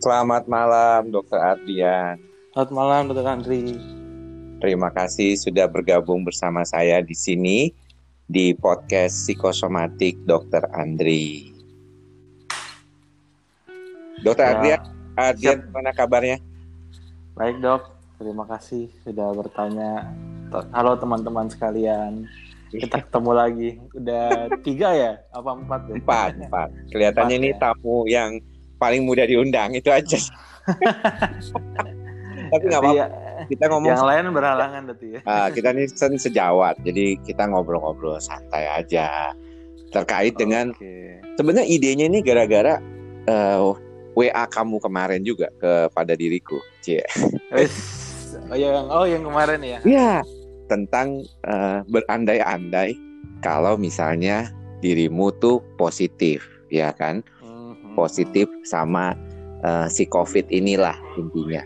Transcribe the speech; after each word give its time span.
Selamat 0.00 0.48
malam, 0.48 1.12
Dokter 1.12 1.36
Adrian. 1.36 2.16
Selamat 2.56 2.72
malam, 2.72 3.02
Dokter 3.12 3.26
Andri. 3.28 3.76
Terima 4.56 4.88
kasih 4.88 5.36
sudah 5.36 5.68
bergabung 5.68 6.24
bersama 6.24 6.64
saya 6.64 7.04
di 7.04 7.12
sini 7.12 7.68
di 8.24 8.56
podcast 8.56 9.28
psikosomatik 9.28 10.16
Dokter 10.24 10.64
Andri. 10.72 11.52
Dokter 14.24 14.48
ya. 14.48 14.52
Adrian, 14.56 14.80
Adrian, 15.20 15.58
Siap. 15.68 15.68
mana 15.68 15.92
kabarnya? 15.92 16.40
Baik 17.36 17.60
dok, 17.60 17.92
terima 18.16 18.48
kasih 18.48 18.88
sudah 19.04 19.36
bertanya. 19.36 20.08
Halo 20.72 20.96
teman-teman 20.96 21.52
sekalian, 21.52 22.24
kita 22.72 23.00
ketemu 23.04 23.32
lagi. 23.36 23.70
Udah 23.92 24.48
tiga 24.64 24.96
ya? 24.96 25.12
Apa 25.28 25.60
empat? 25.60 25.92
Ya? 25.92 25.94
Empat, 26.00 26.30
empat. 26.40 26.68
Kelihatannya 26.88 27.36
empat, 27.36 27.44
ini 27.44 27.50
ya? 27.52 27.60
tamu 27.60 28.08
yang 28.08 28.40
paling 28.80 29.04
mudah 29.04 29.28
diundang 29.28 29.76
itu 29.76 29.92
aja. 29.92 30.16
Tapi 32.50 32.64
nggak 32.66 32.82
apa-apa. 32.82 32.96
Ya, 32.96 33.06
kita 33.46 33.64
ngomong 33.70 33.92
yang 33.94 34.08
lain 34.08 34.24
berhalangan 34.34 34.80
berarti 34.90 35.06
ya. 35.14 35.20
Uh, 35.22 35.48
kita 35.52 35.68
ini 35.76 35.84
sen 35.86 36.16
sejawat, 36.16 36.80
jadi 36.82 37.20
kita 37.22 37.46
ngobrol-ngobrol 37.46 38.18
santai 38.18 38.66
aja 38.66 39.36
terkait 39.90 40.34
okay. 40.34 40.40
dengan 40.40 40.66
sebenarnya 41.34 41.66
idenya 41.66 42.06
ini 42.06 42.22
gara-gara 42.22 42.78
uh, 43.26 43.74
eh, 43.74 44.28
WA 44.30 44.44
kamu 44.50 44.82
kemarin 44.82 45.22
juga 45.22 45.50
kepada 45.58 46.18
diriku, 46.18 46.58
Cie. 46.82 47.02
oh 48.50 48.58
yang 48.58 48.86
oh 48.90 49.06
yang 49.06 49.22
kemarin 49.22 49.60
ya. 49.62 49.78
Iya, 49.86 50.12
tentang 50.66 51.22
uh, 51.46 51.82
berandai-andai 51.90 52.94
kalau 53.42 53.78
misalnya 53.78 54.50
dirimu 54.82 55.34
tuh 55.38 55.62
positif, 55.78 56.46
ya 56.70 56.94
kan? 56.94 57.22
Positif 58.00 58.48
sama 58.64 59.12
uh, 59.60 59.84
si 59.92 60.08
COVID 60.08 60.48
inilah 60.48 60.96
intinya. 61.20 61.60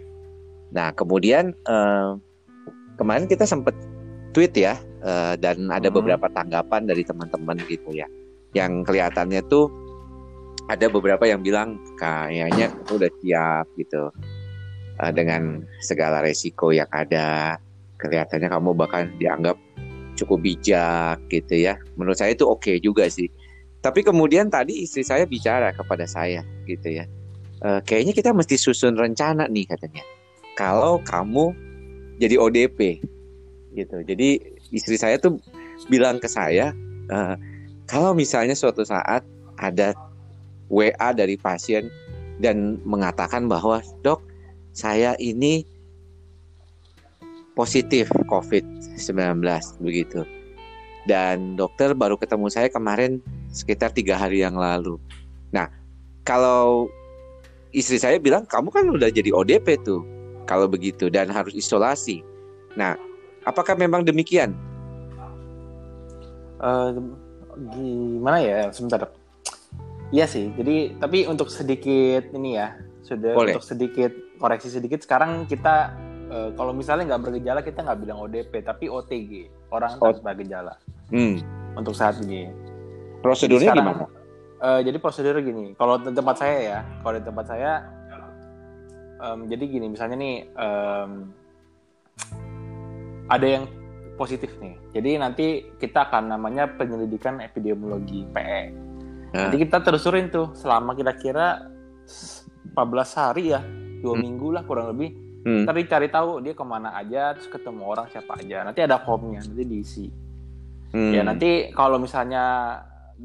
Nah 0.75 0.91
kemudian 0.99 1.55
uh, 1.71 2.19
kemarin 2.99 3.31
kita 3.31 3.47
sempat 3.47 3.79
tweet 4.35 4.51
ya 4.59 4.75
uh, 5.07 5.39
dan 5.39 5.71
ada 5.71 5.87
hmm. 5.87 5.97
beberapa 6.03 6.27
tanggapan 6.35 6.91
dari 6.91 7.07
teman-teman 7.07 7.63
gitu 7.71 7.95
ya, 7.95 8.11
yang 8.59 8.83
kelihatannya 8.83 9.47
tuh 9.47 9.71
ada 10.67 10.91
beberapa 10.91 11.23
yang 11.29 11.45
bilang 11.45 11.79
kayaknya 12.01 12.73
kamu 12.73 12.93
udah 12.99 13.13
siap 13.23 13.67
gitu 13.79 14.11
uh, 14.99 15.13
dengan 15.15 15.63
segala 15.79 16.27
resiko 16.27 16.75
yang 16.75 16.91
ada. 16.91 17.63
Kelihatannya 17.95 18.51
kamu 18.51 18.75
bahkan 18.75 19.15
dianggap 19.23 19.55
cukup 20.19 20.43
bijak 20.43 21.23
gitu 21.31 21.71
ya. 21.71 21.79
Menurut 21.95 22.19
saya 22.19 22.35
itu 22.35 22.43
oke 22.45 22.67
okay 22.67 22.77
juga 22.83 23.07
sih 23.07 23.31
tapi 23.85 24.01
kemudian 24.01 24.49
tadi 24.49 24.89
istri 24.89 25.05
saya 25.05 25.29
bicara 25.29 25.69
kepada 25.77 26.09
saya 26.09 26.41
gitu 26.65 26.89
ya. 26.89 27.05
E, 27.61 27.85
kayaknya 27.85 28.17
kita 28.17 28.33
mesti 28.33 28.57
susun 28.57 28.97
rencana 28.97 29.45
nih 29.45 29.69
katanya. 29.69 30.01
Kalau 30.57 31.05
kamu 31.05 31.53
jadi 32.17 32.41
ODP 32.41 33.05
gitu. 33.77 34.01
Jadi 34.01 34.41
istri 34.73 34.97
saya 34.97 35.21
tuh 35.21 35.37
bilang 35.93 36.17
ke 36.17 36.33
saya 36.33 36.73
e, 37.13 37.19
kalau 37.85 38.17
misalnya 38.17 38.57
suatu 38.57 38.89
saat 38.89 39.21
ada 39.61 39.93
WA 40.73 41.13
dari 41.13 41.37
pasien 41.37 41.93
dan 42.41 42.81
mengatakan 42.89 43.53
bahwa 43.53 43.85
dok 44.01 44.25
saya 44.73 45.13
ini 45.21 45.69
positif 47.53 48.09
COVID-19 48.33 49.45
begitu. 49.85 50.25
Dan 51.05 51.61
dokter 51.61 51.93
baru 51.93 52.17
ketemu 52.17 52.49
saya 52.49 52.73
kemarin 52.73 53.21
sekitar 53.55 53.95
tiga 53.95 54.19
hari 54.19 54.43
yang 54.43 54.59
lalu. 54.59 54.99
Nah, 55.55 55.71
kalau 56.27 56.91
istri 57.71 58.03
saya 58.03 58.19
bilang 58.19 58.43
kamu 58.51 58.69
kan 58.75 58.85
udah 58.91 59.09
jadi 59.15 59.31
ODP 59.31 59.79
tuh 59.87 60.03
kalau 60.51 60.67
begitu 60.67 61.07
dan 61.07 61.31
harus 61.31 61.55
isolasi. 61.55 62.27
Nah, 62.75 62.99
apakah 63.47 63.79
memang 63.79 64.03
demikian? 64.03 64.53
Uh, 66.59 66.99
gimana 67.79 68.39
ya 68.43 68.59
sebentar. 68.75 69.07
Iya 70.11 70.27
sih. 70.27 70.51
Jadi 70.59 70.99
tapi 70.99 71.31
untuk 71.31 71.47
sedikit 71.49 72.35
ini 72.35 72.59
ya 72.59 72.75
sudah 73.07 73.37
Boleh. 73.37 73.55
untuk 73.55 73.67
sedikit 73.67 74.13
koreksi 74.41 74.73
sedikit 74.73 75.05
sekarang 75.05 75.47
kita 75.47 75.95
uh, 76.33 76.51
kalau 76.57 76.73
misalnya 76.75 77.15
nggak 77.15 77.23
bergejala 77.31 77.61
kita 77.63 77.85
nggak 77.85 78.01
bilang 78.01 78.19
ODP 78.19 78.53
tapi 78.65 78.91
OTG 78.91 79.51
orang 79.71 79.99
tanpa 80.03 80.35
gejala. 80.39 80.75
Hmm. 81.13 81.39
Untuk 81.75 81.95
saat 81.95 82.19
ini. 82.23 82.64
Prosedurnya 83.25 83.73
sekarang, 83.73 84.05
gimana? 84.05 84.07
Uh, 84.61 84.81
jadi 84.85 84.97
prosedurnya 85.01 85.41
gini, 85.41 85.73
kalau 85.81 85.97
di 85.97 86.13
tempat 86.13 86.37
saya 86.37 86.57
ya, 86.61 86.79
kalau 87.01 87.15
di 87.17 87.25
tempat 87.25 87.45
saya, 87.49 87.73
um, 89.25 89.49
jadi 89.49 89.65
gini, 89.65 89.87
misalnya 89.89 90.17
nih 90.21 90.37
um, 90.53 91.33
ada 93.33 93.47
yang 93.49 93.65
positif 94.21 94.53
nih, 94.61 94.77
jadi 94.93 95.25
nanti 95.25 95.73
kita 95.81 96.13
akan 96.13 96.37
namanya 96.37 96.69
penyelidikan 96.77 97.41
epidemiologi 97.41 98.29
PE. 98.29 98.63
Nah. 99.33 99.49
Nanti 99.49 99.57
kita 99.57 99.81
terusurin 99.81 100.29
tuh 100.29 100.53
selama 100.53 100.93
kira-kira 100.93 101.65
14 102.77 103.21
hari 103.25 103.57
ya, 103.57 103.65
dua 104.05 104.15
hmm. 104.15 104.23
minggu 104.23 104.49
lah 104.53 104.63
kurang 104.69 104.93
lebih. 104.93 105.17
Hmm. 105.45 105.65
Tadi 105.65 105.81
cari 105.89 106.09
tahu 106.13 106.45
dia 106.45 106.53
ke 106.53 106.65
mana 106.65 106.93
aja, 106.93 107.33
terus 107.33 107.49
ketemu 107.49 107.89
orang 107.89 108.07
siapa 108.13 108.37
aja. 108.37 108.69
Nanti 108.69 108.81
ada 108.85 109.01
formnya, 109.01 109.41
nanti 109.41 109.65
diisi. 109.65 110.07
Hmm. 110.93 111.11
Ya 111.11 111.25
nanti 111.27 111.75
kalau 111.75 111.99
misalnya 111.99 112.79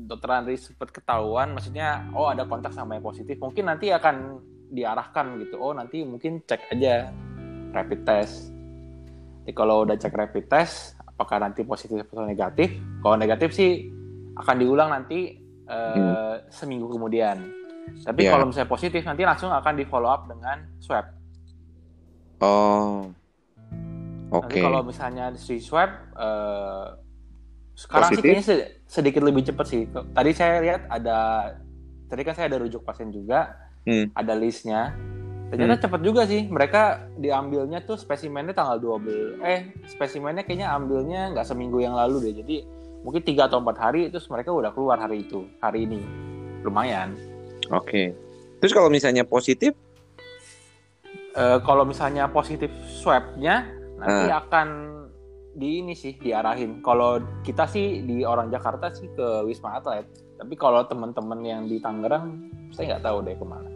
dokter 0.08 0.30
Andri 0.32 0.56
sempat 0.56 0.94
ketahuan, 0.94 1.52
maksudnya 1.58 2.08
oh 2.14 2.30
ada 2.30 2.46
kontak 2.46 2.72
sama 2.72 2.96
yang 2.96 3.06
positif, 3.06 3.36
mungkin 3.42 3.68
nanti 3.68 3.92
akan 3.92 4.40
diarahkan 4.70 5.42
gitu. 5.42 5.58
Oh 5.58 5.74
nanti 5.74 6.06
mungkin 6.06 6.46
cek 6.46 6.72
aja 6.72 7.10
rapid 7.74 8.06
test. 8.06 8.54
Jadi 9.44 9.54
kalau 9.58 9.82
udah 9.84 9.98
cek 9.98 10.14
rapid 10.14 10.46
test, 10.46 10.94
apakah 11.04 11.42
nanti 11.42 11.66
positif 11.66 12.06
atau 12.06 12.24
negatif? 12.24 12.78
Kalau 13.02 13.18
negatif 13.18 13.50
sih 13.52 13.90
akan 14.38 14.56
diulang 14.56 14.90
nanti 14.94 15.36
uh, 15.68 15.96
hmm. 15.98 16.54
seminggu 16.54 16.88
kemudian. 16.88 17.42
Tapi 18.06 18.30
yeah. 18.30 18.38
kalau 18.38 18.46
misalnya 18.48 18.70
positif 18.70 19.02
nanti 19.02 19.26
langsung 19.26 19.50
akan 19.50 19.74
di 19.74 19.86
follow 19.90 20.10
up 20.10 20.30
dengan 20.30 20.70
swab. 20.78 21.06
Oh, 22.40 23.10
oke. 24.32 24.48
Okay. 24.48 24.62
Nanti 24.62 24.68
kalau 24.70 24.82
misalnya 24.86 25.26
di 25.34 25.58
swab 25.60 25.92
uh, 26.16 26.96
sekarang 27.80 28.12
Positif. 28.12 28.20
sih 28.20 28.28
kayaknya 28.28 28.76
sedikit 28.84 29.22
lebih 29.24 29.44
cepat 29.48 29.66
sih. 29.72 29.88
Tadi 29.88 30.32
saya 30.36 30.60
lihat 30.60 30.92
ada, 30.92 31.18
tadi 32.12 32.22
kan 32.28 32.36
saya 32.36 32.52
ada 32.52 32.60
rujuk 32.60 32.84
pasien 32.84 33.08
juga, 33.08 33.56
hmm. 33.88 34.12
ada 34.20 34.36
listnya. 34.36 34.92
Ternyata 35.48 35.80
hmm. 35.80 35.84
cepat 35.88 36.02
juga 36.04 36.28
sih. 36.28 36.44
Mereka 36.52 37.16
diambilnya 37.24 37.80
tuh 37.88 37.96
spesimennya 37.96 38.52
tanggal 38.52 39.00
12. 39.00 39.40
Eh, 39.40 39.72
spesimennya 39.88 40.44
kayaknya 40.44 40.76
ambilnya 40.76 41.32
nggak 41.32 41.48
seminggu 41.48 41.80
yang 41.80 41.96
lalu 41.96 42.28
deh. 42.28 42.44
Jadi 42.44 42.68
mungkin 43.00 43.24
tiga 43.24 43.48
atau 43.48 43.64
empat 43.64 43.80
hari 43.80 44.12
terus 44.12 44.28
mereka 44.28 44.52
udah 44.52 44.76
keluar 44.76 45.00
hari 45.00 45.24
itu, 45.24 45.48
hari 45.64 45.88
ini. 45.88 46.04
Lumayan. 46.68 47.16
Oke. 47.72 47.88
Okay. 47.88 48.08
Terus 48.60 48.76
kalau 48.76 48.92
misalnya 48.92 49.24
positif? 49.24 49.72
Uh, 51.32 51.64
kalau 51.64 51.88
misalnya 51.88 52.28
positif 52.28 52.68
swabnya 53.00 53.72
nanti 53.96 54.28
uh. 54.28 54.44
akan 54.44 54.68
di 55.56 55.82
ini 55.82 55.98
sih 55.98 56.18
diarahin. 56.18 56.82
Kalau 56.86 57.22
kita 57.42 57.66
sih 57.66 58.06
di 58.06 58.22
orang 58.22 58.54
Jakarta 58.54 58.94
sih 58.94 59.10
ke 59.14 59.46
Wisma 59.46 59.82
Atlet. 59.82 60.06
Tapi 60.40 60.56
kalau 60.56 60.86
teman-teman 60.88 61.40
yang 61.44 61.62
di 61.68 61.82
Tangerang, 61.82 62.50
saya 62.72 62.96
nggak 62.96 63.04
tahu 63.04 63.18
deh 63.26 63.36
ke 63.36 63.46
mana. 63.46 63.70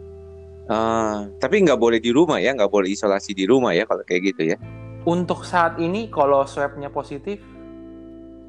Uh, 0.64 1.28
tapi 1.36 1.60
nggak 1.60 1.76
boleh 1.76 2.00
di 2.00 2.08
rumah 2.08 2.40
ya, 2.40 2.56
nggak 2.56 2.72
boleh 2.72 2.88
isolasi 2.88 3.36
di 3.36 3.44
rumah 3.44 3.76
ya 3.76 3.84
kalau 3.84 4.00
kayak 4.06 4.32
gitu 4.32 4.54
ya. 4.54 4.58
Untuk 5.04 5.44
saat 5.44 5.76
ini 5.76 6.08
kalau 6.08 6.48
swabnya 6.48 6.88
positif, 6.88 7.36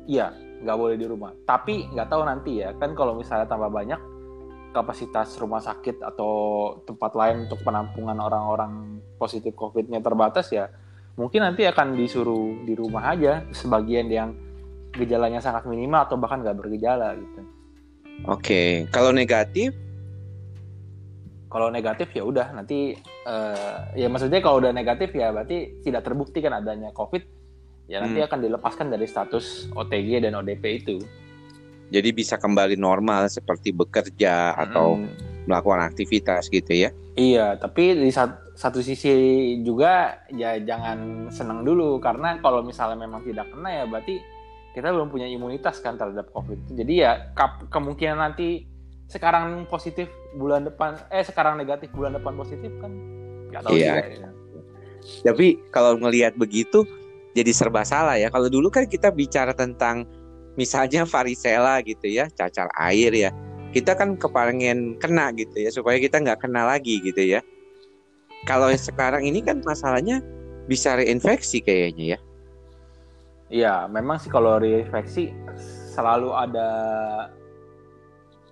ya 0.07 0.31
nggak 0.63 0.77
boleh 0.79 0.95
di 0.95 1.03
rumah. 1.03 1.35
Tapi 1.43 1.91
nggak 1.91 2.07
tahu 2.07 2.23
nanti 2.23 2.63
ya, 2.63 2.71
kan 2.79 2.95
kalau 2.95 3.19
misalnya 3.19 3.51
tambah 3.51 3.67
banyak 3.67 3.99
kapasitas 4.71 5.35
rumah 5.39 5.59
sakit 5.59 6.03
atau 6.03 6.31
tempat 6.87 7.15
lain 7.15 7.47
untuk 7.47 7.63
penampungan 7.63 8.15
orang-orang 8.19 9.03
positif 9.15 9.55
COVID-nya 9.55 10.03
terbatas 10.03 10.51
ya 10.51 10.67
mungkin 11.15 11.47
nanti 11.47 11.63
akan 11.63 11.95
disuruh 11.95 12.63
di 12.67 12.75
rumah 12.75 13.15
aja 13.15 13.43
sebagian 13.55 14.11
yang 14.11 14.35
gejalanya 14.95 15.43
sangat 15.43 15.67
minimal 15.67 16.07
atau 16.07 16.15
bahkan 16.19 16.43
nggak 16.43 16.55
bergejala 16.59 17.15
gitu. 17.19 17.41
Oke, 18.25 18.39
okay. 18.39 18.69
kalau 18.91 19.11
negatif? 19.11 19.75
Kalau 21.51 21.71
negatif 21.71 22.11
ya 22.11 22.23
udah 22.23 22.51
nanti 22.51 22.99
uh, 23.27 23.91
ya 23.95 24.11
maksudnya 24.11 24.43
kalau 24.43 24.59
udah 24.59 24.75
negatif 24.75 25.15
ya 25.15 25.31
berarti 25.31 25.83
tidak 25.87 26.03
terbukti 26.03 26.43
kan 26.43 26.51
adanya 26.51 26.91
COVID 26.91 27.23
ya 27.87 28.01
nanti 28.01 28.19
hmm. 28.19 28.27
akan 28.27 28.39
dilepaskan 28.43 28.87
dari 28.91 29.07
status 29.07 29.71
OTG 29.71 30.27
dan 30.27 30.35
ODP 30.35 30.63
itu. 30.83 30.99
Jadi 31.93 32.09
bisa 32.11 32.35
kembali 32.35 32.75
normal 32.75 33.29
seperti 33.31 33.71
bekerja 33.71 34.51
hmm. 34.51 34.63
atau 34.67 34.99
melakukan 35.45 35.81
aktivitas 35.85 36.49
gitu 36.49 36.73
ya? 36.73 36.89
Iya, 37.15 37.55
tapi 37.55 37.95
di 37.95 38.11
saat 38.11 38.41
satu 38.55 38.83
sisi 38.83 39.11
juga 39.63 40.21
ya 40.31 40.59
jangan 40.59 41.29
senang 41.31 41.63
dulu 41.63 41.99
karena 41.99 42.39
kalau 42.39 42.63
misalnya 42.63 43.07
memang 43.07 43.23
tidak 43.23 43.51
kena 43.51 43.69
ya 43.71 43.83
berarti 43.87 44.19
kita 44.75 44.91
belum 44.91 45.07
punya 45.07 45.27
imunitas 45.27 45.79
kan 45.79 45.95
terhadap 45.95 46.27
COVID. 46.35 46.75
Jadi 46.75 46.93
ya 46.99 47.31
kemungkinan 47.71 48.19
nanti 48.19 48.75
sekarang 49.05 49.69
positif 49.69 50.09
bulan 50.33 50.65
depan 50.65 50.97
eh 51.13 51.21
sekarang 51.21 51.61
negatif 51.61 51.93
bulan 51.93 52.17
depan 52.17 52.33
positif 52.33 52.73
kan 52.81 52.89
nggak 53.53 53.61
tahu 53.61 53.73
iya. 53.77 53.93
juga 54.01 54.05
ya. 54.09 54.29
tapi 55.29 55.47
kalau 55.69 56.01
ngelihat 56.01 56.33
begitu 56.33 56.81
jadi 57.37 57.51
serba 57.53 57.85
salah 57.85 58.17
ya 58.17 58.33
kalau 58.33 58.49
dulu 58.49 58.73
kan 58.73 58.89
kita 58.89 59.13
bicara 59.13 59.53
tentang 59.53 60.09
misalnya 60.57 61.05
varicella 61.05 61.77
gitu 61.85 62.09
ya 62.09 62.25
cacar 62.33 62.65
air 62.73 63.13
ya 63.13 63.29
kita 63.75 63.91
kan 63.91 64.15
kepengen 64.15 64.95
kena 65.03 65.35
gitu 65.35 65.51
ya 65.59 65.67
supaya 65.67 65.99
kita 65.99 66.23
nggak 66.23 66.47
kena 66.47 66.63
lagi 66.63 67.03
gitu 67.03 67.19
ya. 67.19 67.43
Kalau 68.47 68.71
sekarang 68.71 69.27
ini 69.27 69.43
kan 69.43 69.59
masalahnya 69.67 70.23
bisa 70.71 70.95
reinfeksi 70.95 71.59
kayaknya 71.59 72.15
ya. 72.15 72.19
Iya 73.51 73.75
memang 73.91 74.15
sih 74.23 74.31
kalau 74.31 74.63
reinfeksi 74.63 75.35
selalu 75.91 76.31
ada 76.31 76.69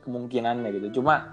kemungkinannya 0.03 0.75
gitu. 0.75 0.99
Cuma 0.99 1.31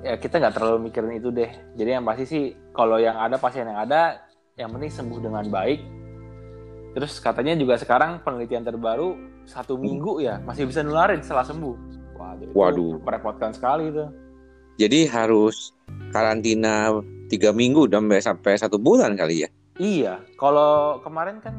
ya 0.00 0.16
kita 0.16 0.40
nggak 0.40 0.56
terlalu 0.56 0.88
mikirin 0.88 1.20
itu 1.20 1.28
deh. 1.28 1.52
Jadi 1.76 1.90
yang 2.00 2.08
pasti 2.08 2.24
sih 2.24 2.44
kalau 2.72 2.96
yang 2.96 3.20
ada 3.20 3.36
pasien 3.36 3.68
yang 3.68 3.84
ada 3.84 4.24
yang 4.56 4.72
penting 4.72 4.88
sembuh 4.88 5.20
dengan 5.20 5.44
baik. 5.52 5.80
Terus 6.96 7.20
katanya 7.20 7.52
juga 7.60 7.76
sekarang 7.76 8.24
penelitian 8.24 8.64
terbaru 8.64 9.12
satu 9.44 9.76
minggu 9.76 10.24
ya 10.24 10.40
masih 10.40 10.64
bisa 10.64 10.80
nularin 10.80 11.20
setelah 11.20 11.44
sembuh 11.44 12.03
waduh 12.24 12.50
waduh. 12.56 12.92
merepotkan 13.04 13.52
sekali 13.52 13.92
itu. 13.92 14.04
Jadi 14.74 15.06
harus 15.06 15.70
karantina 16.10 16.90
tiga 17.30 17.54
minggu 17.54 17.86
dan 17.86 18.10
sampai 18.10 18.58
satu 18.58 18.80
bulan 18.80 19.14
kali 19.14 19.46
ya? 19.46 19.48
Iya 19.78 20.22
kalau 20.38 21.02
kemarin 21.02 21.42
kan 21.42 21.54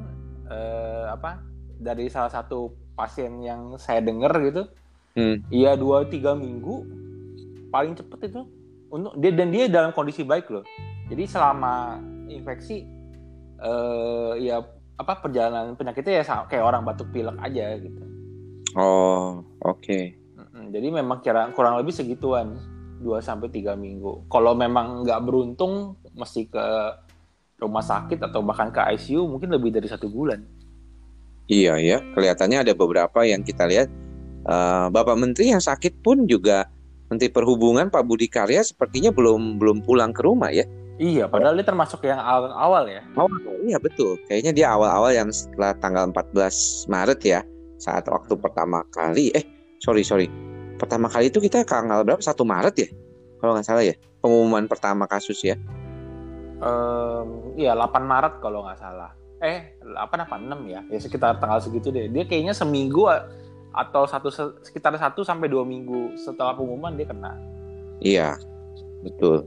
eh, 0.47 1.05
apa 1.11 1.43
dari 1.79 2.07
salah 2.07 2.31
satu 2.31 2.71
pasien 2.95 3.43
yang 3.43 3.75
saya 3.75 3.99
dengar 3.99 4.31
gitu 4.39 4.63
hmm. 5.19 5.51
iya 5.51 5.75
dua 5.75 6.07
tiga 6.07 6.31
minggu 6.31 6.87
paling 7.67 7.91
cepet 7.91 8.31
itu 8.31 8.47
untuk 8.87 9.11
dia 9.19 9.35
dan 9.35 9.51
dia 9.51 9.67
dalam 9.67 9.91
kondisi 9.91 10.23
baik 10.23 10.47
loh. 10.47 10.63
Jadi 11.11 11.23
selama 11.27 11.99
infeksi 12.31 12.87
eh, 13.59 14.31
ya 14.39 14.63
apa 14.95 15.13
perjalanan 15.19 15.75
penyakitnya 15.75 16.23
ya 16.23 16.47
kayak 16.47 16.63
orang 16.63 16.87
batuk 16.87 17.11
pilek 17.11 17.35
aja 17.43 17.75
gitu. 17.79 18.01
Oh 18.79 19.43
oke. 19.63 19.83
okay. 19.83 20.24
Jadi 20.71 20.87
memang 20.93 21.21
kira 21.21 21.49
kurang 21.53 21.77
lebih 21.81 21.91
segituan 21.91 22.57
2 23.01 23.19
sampai 23.19 23.51
tiga 23.51 23.75
minggu 23.75 24.29
kalau 24.31 24.55
memang 24.55 25.03
nggak 25.03 25.21
beruntung 25.25 25.99
mesti 26.15 26.47
ke 26.47 26.65
rumah 27.59 27.83
sakit 27.83 28.19
atau 28.19 28.43
bahkan 28.43 28.71
ke 28.71 28.79
ICU 28.95 29.27
mungkin 29.27 29.51
lebih 29.51 29.73
dari 29.73 29.85
satu 29.89 30.07
bulan 30.07 30.41
iya 31.51 31.75
ya 31.77 31.99
kelihatannya 32.15 32.65
ada 32.65 32.73
beberapa 32.73 33.25
yang 33.27 33.43
kita 33.43 33.67
lihat 33.67 33.91
uh, 34.47 34.87
Bapak 34.93 35.17
Menteri 35.17 35.51
yang 35.51 35.61
sakit 35.61 36.01
pun 36.05 36.29
juga 36.29 36.69
Menteri 37.09 37.29
Perhubungan 37.29 37.93
Pak 37.93 38.03
Budi 38.05 38.25
Karya 38.25 38.65
sepertinya 38.65 39.13
belum 39.13 39.61
belum 39.61 39.85
pulang 39.85 40.09
ke 40.09 40.25
rumah 40.25 40.49
ya. 40.49 40.65
Iya, 40.95 41.27
padahal 41.27 41.59
dia 41.59 41.67
termasuk 41.67 42.07
yang 42.07 42.23
awal-awal 42.23 42.87
ya. 42.87 43.03
Oh, 43.19 43.27
iya 43.67 43.75
betul. 43.75 44.15
Kayaknya 44.31 44.51
dia 44.55 44.67
awal-awal 44.71 45.11
yang 45.11 45.27
setelah 45.27 45.75
tanggal 45.83 46.07
14 46.07 46.87
Maret 46.87 47.19
ya, 47.19 47.39
saat 47.75 48.07
waktu 48.07 48.31
pertama 48.39 48.79
kali. 48.95 49.27
Eh, 49.35 49.43
sorry 49.83 50.07
sorry, 50.07 50.31
pertama 50.75 51.07
kali 51.07 51.31
itu 51.31 51.39
kita 51.39 51.63
tanggal 51.63 52.03
berapa? 52.03 52.21
Satu 52.21 52.47
Maret 52.47 52.75
ya, 52.77 52.89
kalau 53.39 53.55
nggak 53.55 53.67
salah 53.67 53.83
ya, 53.83 53.95
pengumuman 54.23 54.65
pertama 54.69 55.05
kasus 55.09 55.39
ya. 55.43 55.55
Um, 56.63 57.51
iya 57.59 57.75
8 57.75 58.03
Maret 58.03 58.39
kalau 58.39 58.63
nggak 58.63 58.79
salah. 58.79 59.11
Eh, 59.43 59.75
8 59.83 59.99
apa 59.99 60.35
6 60.39 60.71
ya? 60.71 60.81
Ya 60.87 60.99
sekitar 60.99 61.37
tanggal 61.43 61.59
segitu 61.59 61.91
deh. 61.91 62.07
Dia 62.07 62.23
kayaknya 62.23 62.55
seminggu 62.55 63.11
atau 63.75 64.07
satu 64.07 64.31
sekitar 64.63 64.95
satu 64.95 65.27
sampai 65.27 65.51
dua 65.51 65.67
minggu 65.67 66.15
setelah 66.15 66.55
pengumuman 66.55 66.95
dia 66.95 67.11
kena. 67.11 67.35
Iya, 67.99 68.39
betul. 69.03 69.43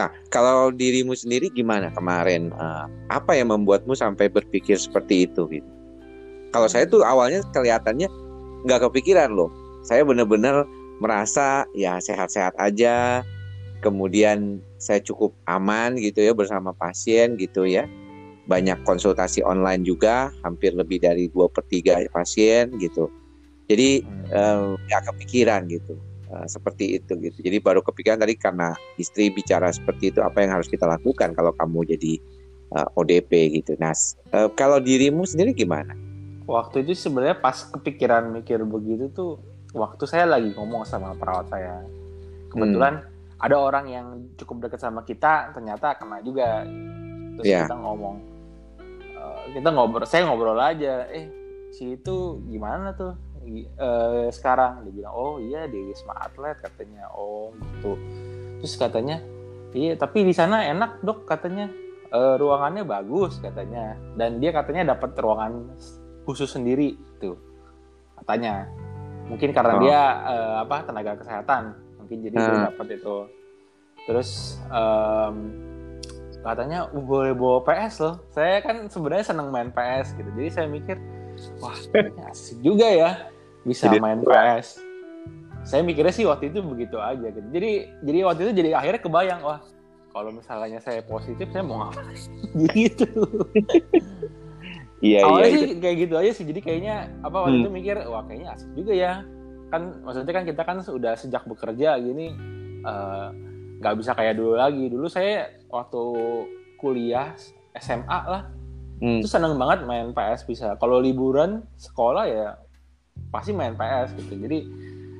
Nah, 0.00 0.08
kalau 0.32 0.72
dirimu 0.72 1.12
sendiri 1.12 1.52
gimana 1.52 1.92
kemarin? 1.92 2.48
Uh, 2.56 2.88
apa 3.12 3.36
yang 3.36 3.52
membuatmu 3.52 3.92
sampai 3.92 4.32
berpikir 4.32 4.80
seperti 4.80 5.28
itu? 5.28 5.44
Gitu? 5.52 5.68
Kalau 6.52 6.68
saya 6.68 6.88
tuh 6.88 7.04
awalnya 7.04 7.44
kelihatannya 7.52 8.08
nggak 8.64 8.80
kepikiran 8.88 9.36
loh. 9.36 9.52
Saya 9.82 10.06
benar-benar 10.06 10.66
merasa 11.02 11.66
ya 11.74 11.98
sehat-sehat 11.98 12.54
aja. 12.58 13.26
Kemudian 13.82 14.62
saya 14.78 15.02
cukup 15.02 15.34
aman 15.50 15.98
gitu 15.98 16.22
ya 16.22 16.30
bersama 16.30 16.70
pasien 16.70 17.34
gitu 17.34 17.66
ya 17.66 17.90
banyak 18.46 18.82
konsultasi 18.82 19.42
online 19.46 19.86
juga, 19.86 20.34
hampir 20.42 20.74
lebih 20.74 20.98
dari 20.98 21.30
dua 21.30 21.46
per 21.46 21.62
tiga 21.70 22.02
pasien 22.10 22.74
gitu. 22.78 23.06
Jadi 23.70 24.02
hmm. 24.02 24.90
ya 24.90 24.98
kepikiran 25.06 25.70
gitu, 25.70 25.94
uh, 26.34 26.46
seperti 26.50 26.98
itu 26.98 27.14
gitu. 27.22 27.38
Jadi 27.38 27.62
baru 27.62 27.80
kepikiran 27.80 28.18
tadi 28.18 28.34
karena 28.34 28.74
istri 28.98 29.30
bicara 29.30 29.70
seperti 29.70 30.10
itu, 30.10 30.20
apa 30.20 30.42
yang 30.42 30.58
harus 30.58 30.66
kita 30.66 30.84
lakukan 30.84 31.32
kalau 31.38 31.54
kamu 31.54 31.86
jadi 31.94 32.18
eh, 32.72 32.98
ODP 32.98 33.62
gitu. 33.62 33.78
Nah, 33.78 33.94
uh, 34.34 34.50
kalau 34.58 34.82
dirimu 34.82 35.22
sendiri 35.22 35.54
gimana? 35.54 35.94
Waktu 36.42 36.82
itu 36.82 36.98
sebenarnya 36.98 37.38
pas 37.38 37.62
kepikiran 37.70 38.34
mikir 38.34 38.58
begitu 38.66 39.06
tuh, 39.14 39.38
waktu 39.72 40.04
saya 40.04 40.28
lagi 40.28 40.52
ngomong 40.52 40.84
sama 40.84 41.16
perawat 41.16 41.48
saya. 41.48 41.80
Kebetulan 42.52 43.00
hmm. 43.00 43.40
ada 43.40 43.56
orang 43.56 43.86
yang 43.88 44.06
cukup 44.36 44.68
dekat 44.68 44.80
sama 44.84 45.02
kita, 45.02 45.52
ternyata 45.56 45.96
kena 45.96 46.20
juga. 46.20 46.64
Terus 47.40 47.48
yeah. 47.48 47.64
kita 47.64 47.76
ngomong, 47.80 48.16
kita 49.56 49.68
ngobrol 49.72 50.04
saya 50.04 50.28
ngobrol 50.28 50.60
aja. 50.60 51.08
Eh 51.08 51.26
si 51.72 51.96
itu 51.96 52.44
gimana 52.46 52.92
tuh? 52.92 53.16
E, 53.42 53.88
sekarang? 54.30 54.86
Dia 54.86 54.92
bilang 54.92 55.14
oh 55.16 55.36
iya 55.40 55.66
di 55.66 55.80
wisma 55.80 56.14
atlet 56.20 56.60
katanya. 56.60 57.08
Oh 57.16 57.50
gitu. 57.56 57.96
Terus 58.62 58.74
katanya 58.78 59.16
iya 59.72 59.96
tapi 59.96 60.22
di 60.22 60.36
sana 60.36 60.68
enak 60.68 61.00
dok 61.00 61.24
katanya. 61.24 61.72
E, 62.12 62.20
ruangannya 62.36 62.84
bagus 62.84 63.40
katanya. 63.40 63.96
Dan 64.14 64.38
dia 64.38 64.52
katanya 64.52 64.94
dapat 64.94 65.16
ruangan 65.16 65.72
khusus 66.28 66.52
sendiri 66.52 66.94
tuh. 67.18 67.40
Katanya 68.20 68.68
mungkin 69.32 69.50
karena 69.56 69.74
oh. 69.74 69.80
dia 69.80 70.00
e, 70.28 70.36
apa 70.68 70.76
tenaga 70.84 71.16
kesehatan 71.16 71.72
mungkin 71.96 72.18
jadi 72.20 72.36
hmm. 72.36 72.62
dapat 72.68 72.86
itu 73.00 73.16
terus 74.04 74.60
um, 74.68 75.36
katanya 76.42 76.90
uh, 76.90 77.02
boleh 77.02 77.32
bawa 77.32 77.62
PS 77.62 78.02
loh. 78.02 78.14
Saya 78.34 78.58
kan 78.60 78.90
sebenarnya 78.90 79.30
seneng 79.30 79.48
main 79.54 79.70
PS 79.70 80.18
gitu. 80.18 80.30
Jadi 80.34 80.48
saya 80.50 80.66
mikir, 80.66 80.98
wah 81.62 81.78
asik 82.30 82.58
juga 82.60 82.90
ya 82.90 83.30
bisa 83.62 83.86
jadi, 83.86 84.02
main 84.02 84.20
PS. 84.20 84.82
Saya 85.62 85.86
mikirnya 85.86 86.10
sih 86.10 86.26
waktu 86.26 86.50
itu 86.50 86.58
begitu 86.66 86.98
aja 86.98 87.30
gitu. 87.30 87.48
Jadi 87.54 87.70
jadi 88.02 88.18
waktu 88.26 88.40
itu 88.50 88.52
jadi 88.58 88.70
akhirnya 88.74 89.00
kebayang 89.00 89.40
wah 89.46 89.62
kalau 90.12 90.28
misalnya 90.34 90.82
saya 90.82 91.00
positif 91.06 91.48
saya 91.54 91.62
mau 91.62 91.86
ngapain 91.86 92.18
gitu. 92.76 93.06
Iya, 95.02 95.26
Awalnya 95.26 95.48
iya, 95.50 95.54
sih 95.58 95.62
itu. 95.66 95.74
kayak 95.82 95.96
gitu 95.98 96.14
aja 96.14 96.30
sih. 96.30 96.44
Jadi 96.46 96.60
kayaknya 96.62 97.10
apa 97.26 97.36
waktu 97.42 97.58
hmm. 97.58 97.64
itu 97.66 97.70
mikir 97.74 97.96
wah 98.06 98.22
kayaknya 98.22 98.48
asik 98.54 98.70
juga 98.78 98.92
ya. 98.94 99.12
Kan 99.68 99.82
maksudnya 100.06 100.32
kan 100.32 100.44
kita 100.46 100.62
kan 100.62 100.76
sudah 100.78 101.18
sejak 101.18 101.42
bekerja 101.42 101.98
gini 101.98 102.30
uh, 102.86 103.34
nggak 103.82 103.98
bisa 103.98 104.14
kayak 104.14 104.38
dulu 104.38 104.54
lagi 104.54 104.86
dulu 104.86 105.10
saya 105.10 105.50
waktu 105.66 106.02
kuliah 106.78 107.34
SMA 107.74 108.20
lah 108.30 108.46
hmm. 109.02 109.18
itu 109.18 109.26
seneng 109.26 109.58
banget 109.58 109.82
main 109.82 110.14
PS 110.14 110.46
bisa 110.46 110.78
kalau 110.78 111.02
liburan 111.02 111.66
sekolah 111.74 112.24
ya 112.30 112.48
pasti 113.34 113.50
main 113.50 113.74
PS 113.74 114.14
gitu 114.14 114.38
jadi 114.38 114.62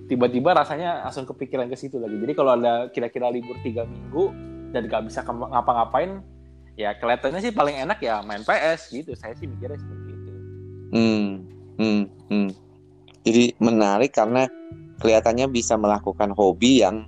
tiba-tiba 0.06 0.54
rasanya 0.54 1.02
langsung 1.02 1.26
kepikiran 1.26 1.66
ke 1.66 1.74
situ 1.74 1.98
lagi 1.98 2.14
jadi 2.22 2.32
kalau 2.38 2.54
ada 2.54 2.86
kira-kira 2.94 3.34
libur 3.34 3.58
tiga 3.66 3.82
minggu 3.82 4.30
dan 4.70 4.86
nggak 4.86 5.10
bisa 5.10 5.26
ngapa-ngapain 5.26 6.22
ya 6.82 6.90
kelihatannya 6.98 7.40
sih 7.40 7.54
paling 7.54 7.78
enak 7.78 7.98
ya 8.02 8.20
main 8.26 8.42
PS 8.42 8.90
gitu 8.90 9.14
saya 9.14 9.32
sih 9.38 9.46
mikirnya 9.46 9.78
seperti 9.78 10.10
itu 10.10 10.32
hmm 10.92 11.26
hmm 11.78 12.02
hmm 12.28 12.48
jadi 13.22 13.54
menarik 13.62 14.10
karena 14.10 14.50
kelihatannya 14.98 15.46
bisa 15.50 15.78
melakukan 15.78 16.34
hobi 16.34 16.82
yang 16.82 17.06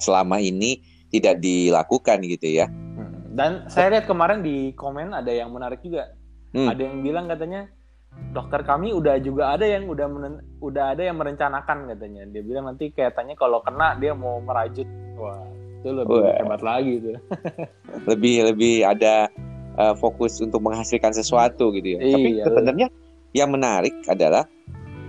selama 0.00 0.40
ini 0.40 0.80
tidak 1.12 1.40
dilakukan 1.40 2.20
gitu 2.24 2.64
ya. 2.64 2.66
Hmm. 2.68 3.32
Dan 3.32 3.50
saya 3.68 3.96
lihat 3.96 4.08
kemarin 4.08 4.40
di 4.40 4.72
komen 4.72 5.12
ada 5.12 5.28
yang 5.28 5.52
menarik 5.52 5.80
juga. 5.84 6.12
Hmm. 6.52 6.68
Ada 6.68 6.80
yang 6.80 6.96
bilang 7.04 7.28
katanya 7.28 7.68
dokter 8.32 8.64
kami 8.64 8.92
udah 8.92 9.20
juga 9.20 9.52
ada 9.52 9.68
yang 9.68 9.84
udah 9.84 10.06
menen, 10.08 10.34
udah 10.64 10.96
ada 10.96 11.02
yang 11.04 11.16
merencanakan 11.20 11.92
katanya. 11.92 12.24
Dia 12.28 12.42
bilang 12.44 12.72
nanti 12.72 12.92
kayaknya 12.92 13.36
kalau 13.36 13.60
kena 13.60 13.96
dia 14.00 14.16
mau 14.16 14.40
merajut. 14.40 14.88
Wah, 15.16 15.44
itu 15.78 15.90
lebih 15.94 16.18
Wah. 16.18 16.34
hebat 16.42 16.62
lagi 16.62 16.92
itu. 16.98 17.10
lebih 18.10 18.34
lebih 18.52 18.74
ada 18.82 19.30
uh, 19.78 19.94
fokus 19.94 20.42
untuk 20.42 20.58
menghasilkan 20.60 21.14
sesuatu 21.14 21.70
gitu 21.70 21.98
ya. 21.98 22.00
Iya, 22.02 22.14
Tapi 22.14 22.28
sebenarnya 22.42 22.88
yang 23.32 23.50
menarik 23.54 23.94
adalah 24.10 24.44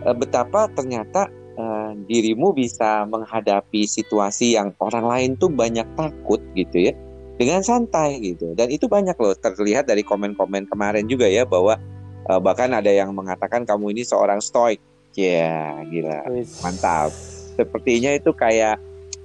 uh, 0.05 0.13
betapa 0.13 0.69
ternyata 0.77 1.27
uh, 1.57 1.91
dirimu 2.05 2.53
bisa 2.53 3.03
menghadapi 3.09 3.89
situasi 3.89 4.53
yang 4.53 4.77
orang 4.77 5.05
lain 5.09 5.29
tuh 5.41 5.49
banyak 5.49 5.85
takut 5.97 6.39
gitu 6.53 6.91
ya. 6.91 6.93
Dengan 7.39 7.63
santai 7.63 8.19
gitu. 8.19 8.51
Dan 8.51 8.67
itu 8.67 8.91
banyak 8.91 9.15
loh 9.15 9.31
terlihat 9.31 9.87
dari 9.87 10.03
komen-komen 10.03 10.67
kemarin 10.67 11.07
juga 11.07 11.25
ya 11.25 11.47
bahwa 11.47 11.79
uh, 12.27 12.39
bahkan 12.39 12.69
ada 12.75 12.91
yang 12.91 13.15
mengatakan 13.15 13.65
kamu 13.65 13.95
ini 13.97 14.03
seorang 14.05 14.43
stoik. 14.43 14.77
Ya 15.17 15.49
yeah, 15.49 15.67
gila 15.89 16.19
mantap. 16.61 17.09
Sepertinya 17.57 18.11
itu 18.13 18.31
kayak 18.35 18.77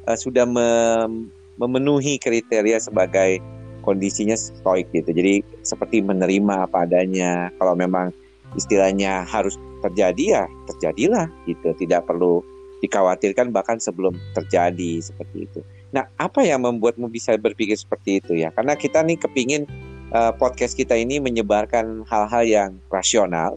uh, 0.07 0.17
sudah 0.17 0.47
mem 0.47 1.34
memenuhi 1.59 2.19
kriteria 2.19 2.81
sebagai 2.83 3.39
kondisinya 3.85 4.35
stoik 4.35 4.89
gitu. 4.97 5.13
Jadi 5.13 5.45
seperti 5.63 6.01
menerima 6.01 6.67
apa 6.67 6.89
adanya. 6.89 7.53
Kalau 7.61 7.77
memang 7.77 8.11
istilahnya 8.57 9.29
harus 9.29 9.61
terjadi 9.85 10.25
ya 10.41 10.45
terjadilah 10.73 11.29
gitu. 11.45 11.77
Tidak 11.77 12.09
perlu 12.09 12.41
dikhawatirkan 12.81 13.53
bahkan 13.53 13.81
sebelum 13.81 14.17
terjadi 14.37 15.01
seperti 15.01 15.49
itu. 15.49 15.61
Nah, 15.95 16.11
apa 16.19 16.43
yang 16.43 16.67
membuatmu 16.67 17.07
bisa 17.07 17.39
berpikir 17.39 17.79
seperti 17.79 18.19
itu 18.19 18.35
ya? 18.35 18.51
Karena 18.51 18.75
kita 18.75 19.01
nih 19.07 19.15
kepingin 19.15 19.63
uh, 20.11 20.35
podcast 20.35 20.75
kita 20.75 20.99
ini 20.99 21.23
menyebarkan 21.23 22.03
hal-hal 22.11 22.43
yang 22.45 22.71
rasional, 22.91 23.57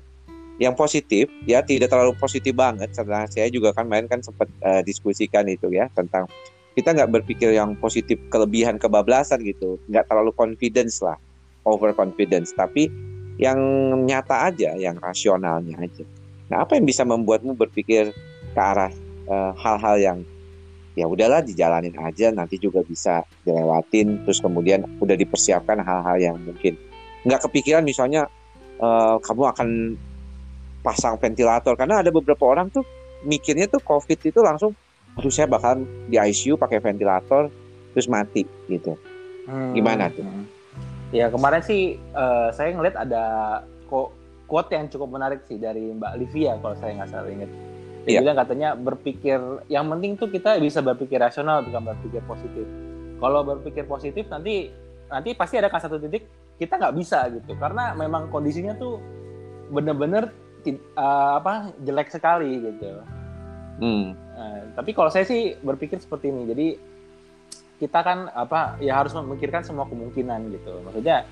yang 0.62 0.78
positif 0.78 1.30
ya 1.46 1.62
tidak 1.62 1.94
terlalu 1.94 2.14
positif 2.18 2.54
banget 2.54 2.90
karena 2.94 3.30
saya 3.30 3.50
juga 3.50 3.74
kan 3.74 3.86
main 3.86 4.10
kan 4.10 4.22
sempat 4.26 4.50
uh, 4.66 4.82
diskusikan 4.82 5.46
itu 5.46 5.70
ya 5.70 5.86
tentang 5.94 6.26
kita 6.78 6.94
nggak 6.94 7.10
berpikir 7.10 7.58
yang 7.58 7.74
positif 7.82 8.22
kelebihan 8.30 8.78
kebablasan 8.78 9.42
gitu. 9.42 9.82
Nggak 9.90 10.06
terlalu 10.14 10.30
confidence 10.38 11.02
lah 11.02 11.18
over 11.66 11.90
confidence 11.98 12.54
tapi 12.54 12.86
yang 13.42 13.58
nyata 14.06 14.54
aja 14.54 14.78
yang 14.78 15.02
rasionalnya 15.02 15.74
aja. 15.82 16.06
Nah 16.54 16.62
apa 16.62 16.78
yang 16.78 16.86
bisa 16.86 17.02
membuatmu 17.02 17.58
berpikir 17.58 18.14
ke 18.54 18.62
arah 18.62 18.94
eh, 19.26 19.52
hal-hal 19.58 19.98
uh, 19.98 20.02
yang 20.02 20.18
ya 20.94 21.10
udahlah 21.10 21.42
dijalanin 21.42 21.98
aja 21.98 22.30
nanti 22.30 22.62
juga 22.62 22.86
bisa 22.86 23.26
dilewatin 23.42 24.22
terus 24.26 24.38
kemudian 24.38 24.86
udah 25.02 25.18
dipersiapkan 25.18 25.82
hal-hal 25.82 26.18
yang 26.18 26.38
mungkin 26.42 26.78
nggak 27.26 27.42
kepikiran 27.50 27.82
misalnya 27.82 28.30
uh, 28.78 29.18
kamu 29.18 29.44
akan 29.50 29.70
pasang 30.86 31.18
ventilator. 31.18 31.74
Karena 31.74 32.06
ada 32.06 32.14
beberapa 32.14 32.46
orang 32.46 32.70
tuh 32.70 32.86
mikirnya 33.26 33.66
tuh 33.66 33.82
covid 33.82 34.22
itu 34.22 34.40
langsung 34.46 34.78
aduh 35.18 35.34
saya 35.34 35.50
bakal 35.50 35.82
di 36.08 36.16
ICU 36.22 36.56
pakai 36.56 36.78
ventilator 36.78 37.50
terus 37.94 38.08
mati 38.08 38.46
gitu 38.70 38.94
hmm. 39.50 39.74
gimana 39.74 40.14
tuh 40.14 40.24
hmm. 40.24 40.46
ya 41.12 41.34
kemarin 41.34 41.62
sih 41.66 41.98
uh, 42.14 42.54
saya 42.54 42.78
ngeliat 42.78 42.96
ada 42.96 43.24
kok 43.90 44.14
quote 44.46 44.72
yang 44.72 44.86
cukup 44.88 45.18
menarik 45.18 45.42
sih 45.50 45.58
dari 45.58 45.92
Mbak 45.92 46.14
Livia 46.22 46.56
kalau 46.62 46.78
saya 46.78 46.94
nggak 47.02 47.10
salah 47.10 47.30
ingat 47.34 47.50
dia 48.08 48.14
yeah. 48.16 48.22
bilang 48.24 48.40
katanya 48.40 48.70
berpikir 48.78 49.40
yang 49.68 49.90
penting 49.92 50.16
tuh 50.16 50.32
kita 50.32 50.56
bisa 50.64 50.80
berpikir 50.80 51.20
rasional 51.20 51.66
bukan 51.66 51.92
berpikir 51.92 52.22
positif 52.24 52.66
kalau 53.18 53.42
berpikir 53.44 53.84
positif 53.90 54.30
nanti 54.30 54.72
nanti 55.10 55.34
pasti 55.34 55.60
ada 55.60 55.68
kan 55.68 55.82
satu 55.82 56.00
titik 56.00 56.24
kita 56.62 56.78
nggak 56.78 56.96
bisa 56.96 57.28
gitu 57.34 57.58
karena 57.58 57.98
memang 57.98 58.30
kondisinya 58.30 58.78
tuh 58.78 59.02
bener-bener 59.74 60.32
uh, 60.96 61.40
apa 61.40 61.72
jelek 61.84 62.10
sekali 62.12 62.60
gitu. 62.64 63.04
Hmm. 63.78 64.18
Uh, 64.38 64.62
tapi 64.74 64.92
kalau 64.94 65.10
saya 65.14 65.26
sih 65.26 65.58
berpikir 65.62 66.02
seperti 66.02 66.34
ini. 66.34 66.44
Jadi 66.50 66.68
kita 67.78 68.00
kan 68.02 68.30
apa 68.34 68.82
ya 68.82 68.98
harus 68.98 69.14
memikirkan 69.14 69.62
semua 69.62 69.86
kemungkinan 69.86 70.50
gitu. 70.54 70.82
Maksudnya 70.82 71.26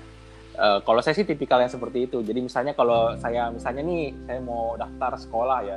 uh, 0.58 0.78
kalau 0.86 1.02
saya 1.02 1.14
sih 1.18 1.26
tipikal 1.26 1.58
yang 1.58 1.70
seperti 1.70 2.06
itu. 2.06 2.22
Jadi 2.22 2.40
misalnya 2.42 2.72
kalau 2.74 3.18
saya 3.18 3.50
misalnya 3.50 3.82
nih 3.82 4.14
saya 4.26 4.38
mau 4.42 4.78
daftar 4.78 5.18
sekolah 5.18 5.58
ya, 5.66 5.76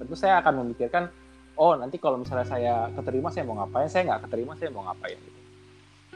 tentu 0.00 0.14
saya 0.16 0.44
akan 0.44 0.64
memikirkan 0.64 1.08
oh 1.60 1.76
nanti 1.76 2.00
kalau 2.00 2.20
misalnya 2.20 2.48
saya 2.48 2.74
keterima 2.92 3.28
saya 3.32 3.44
mau 3.48 3.56
ngapain, 3.60 3.88
saya 3.88 4.02
nggak 4.12 4.20
keterima 4.28 4.52
saya 4.60 4.68
mau 4.72 4.84
ngapain 4.84 5.16
gitu. 5.16 5.40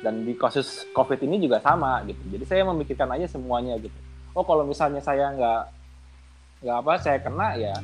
Dan 0.04 0.14
di 0.28 0.37
kasus 0.37 0.84
COVID 0.92 1.20
ini 1.25 1.40
juga 1.40 1.64
sama 1.64 2.04
gitu. 2.04 2.20
Jadi 2.28 2.44
saya 2.44 2.62
memikirkan 2.68 3.08
aja 3.08 3.25
semuanya 3.25 3.80
gitu. 3.80 3.96
Oh 4.37 4.44
kalau 4.44 4.68
misalnya 4.68 5.00
saya 5.00 5.32
nggak 5.32 5.62
nggak 6.64 6.76
apa 6.80 6.92
saya 6.96 7.18
kena 7.20 7.49
ya 7.61 7.76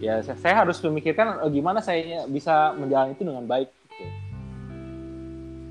ya 0.00 0.24
saya 0.24 0.64
harus 0.64 0.80
memikirkan 0.80 1.44
oh, 1.44 1.52
gimana 1.52 1.84
saya 1.84 2.24
bisa 2.24 2.72
menjalani 2.72 3.12
itu 3.12 3.22
dengan 3.22 3.44
baik 3.44 3.68
gitu. 3.68 4.04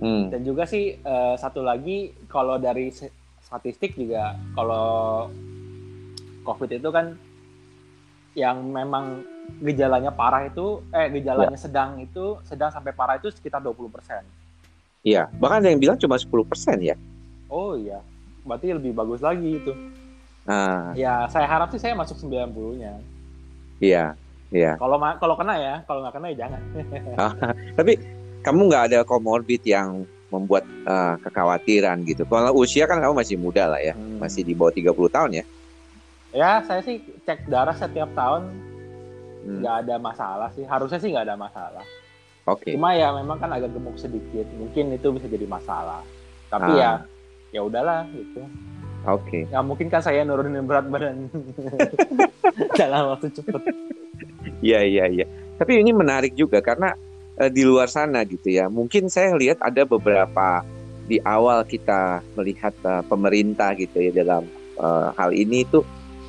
hmm. 0.05 0.24
dan 0.29 0.41
juga 0.45 0.63
sih 0.69 1.01
uh, 1.01 1.33
satu 1.33 1.65
lagi 1.65 2.13
kalau 2.29 2.62
dari 2.62 2.93
statistik 3.41 3.98
juga 3.98 4.38
kalau 4.53 5.27
covid 6.45 6.77
itu 6.77 6.89
kan 6.93 7.17
yang 8.38 8.62
memang 8.69 9.25
gejalanya 9.65 10.13
parah 10.13 10.45
itu 10.45 10.86
eh 10.93 11.09
gejalanya 11.09 11.57
ya. 11.57 11.65
sedang 11.65 11.98
itu 11.98 12.38
sedang 12.45 12.69
sampai 12.69 12.93
parah 12.93 13.17
itu 13.17 13.33
sekitar 13.33 13.57
20 13.65 13.89
persen 13.89 14.21
iya 15.01 15.25
bahkan 15.41 15.65
ada 15.65 15.74
yang 15.74 15.81
bilang 15.81 15.98
cuma 15.98 16.21
10 16.21 16.29
persen 16.45 16.77
ya 16.77 16.93
oh 17.50 17.74
iya 17.74 17.98
berarti 18.45 18.77
lebih 18.77 18.93
bagus 18.93 19.25
lagi 19.25 19.57
itu 19.57 19.74
Ah. 20.50 20.98
Ya, 20.98 21.29
saya 21.29 21.45
harap 21.45 21.69
sih 21.69 21.77
saya 21.77 21.93
masuk 21.93 22.17
90-nya. 22.25 22.98
Iya, 23.79 24.15
iya. 24.51 24.75
Kalau 24.75 25.00
kalau 25.19 25.36
kena 25.39 25.55
ya, 25.55 25.75
kalau 25.88 26.03
nggak 26.03 26.15
kena 26.19 26.27
ya 26.31 26.38
jangan. 26.45 26.62
Ah, 27.19 27.33
tapi 27.75 28.00
kamu 28.43 28.62
nggak 28.71 28.83
ada 28.91 29.00
komorbid 29.07 29.63
yang 29.63 30.03
membuat 30.29 30.63
uh, 30.86 31.17
kekhawatiran 31.25 32.05
gitu. 32.05 32.24
Kalau 32.29 32.53
usia 32.53 32.86
kan 32.86 33.01
kamu 33.01 33.17
masih 33.17 33.36
muda 33.36 33.65
lah 33.65 33.81
ya, 33.81 33.98
hmm. 33.98 34.21
masih 34.21 34.45
di 34.45 34.53
bawah 34.53 34.71
30 34.71 34.93
tahun 35.15 35.31
ya. 35.41 35.45
Ya, 36.29 36.51
saya 36.62 36.86
sih 36.86 37.01
cek 37.25 37.50
darah 37.50 37.74
setiap 37.74 38.13
tahun 38.13 38.53
hmm. 39.48 39.65
nggak 39.65 39.74
hmm. 39.74 39.83
ada 39.88 39.95
masalah 39.98 40.50
sih. 40.53 40.63
Harusnya 40.67 41.01
sih 41.01 41.09
nggak 41.09 41.25
ada 41.25 41.38
masalah. 41.39 41.86
Oke. 42.45 42.69
Okay. 42.69 42.71
Cuma 42.77 42.93
ya 42.93 43.09
memang 43.13 43.41
kan 43.41 43.50
agak 43.50 43.74
gemuk 43.74 43.98
sedikit, 43.98 44.45
mungkin 44.57 44.93
itu 44.93 45.07
bisa 45.09 45.25
jadi 45.25 45.45
masalah. 45.50 46.05
Tapi 46.50 46.71
ah. 46.77 46.77
ya 46.77 46.91
ya 47.50 47.62
udahlah 47.65 48.05
gitu. 48.13 48.45
Oke. 49.08 49.48
Okay. 49.48 49.53
Ya 49.53 49.63
mungkin 49.63 49.88
kan 49.88 50.03
saya 50.03 50.27
nurunin 50.27 50.68
berat 50.68 50.91
badan 50.91 51.32
dalam 52.79 53.15
waktu 53.15 53.32
cepat. 53.32 53.63
Iya 54.60 54.84
iya 54.84 55.06
iya. 55.08 55.25
Tapi 55.56 55.79
ini 55.79 55.96
menarik 55.96 56.36
juga 56.36 56.60
karena 56.60 56.96
uh, 57.39 57.51
di 57.51 57.63
luar 57.63 57.88
sana 57.88 58.27
gitu 58.27 58.51
ya. 58.51 58.68
Mungkin 58.68 59.08
saya 59.08 59.36
lihat 59.39 59.63
ada 59.63 59.88
beberapa 59.88 60.63
di 61.08 61.18
awal 61.24 61.63
kita 61.63 62.22
melihat 62.36 62.75
uh, 62.84 63.01
pemerintah 63.08 63.74
gitu 63.79 63.98
ya 63.98 64.12
dalam 64.12 64.46
uh, 64.77 65.15
hal 65.15 65.32
ini 65.32 65.63
itu 65.63 65.82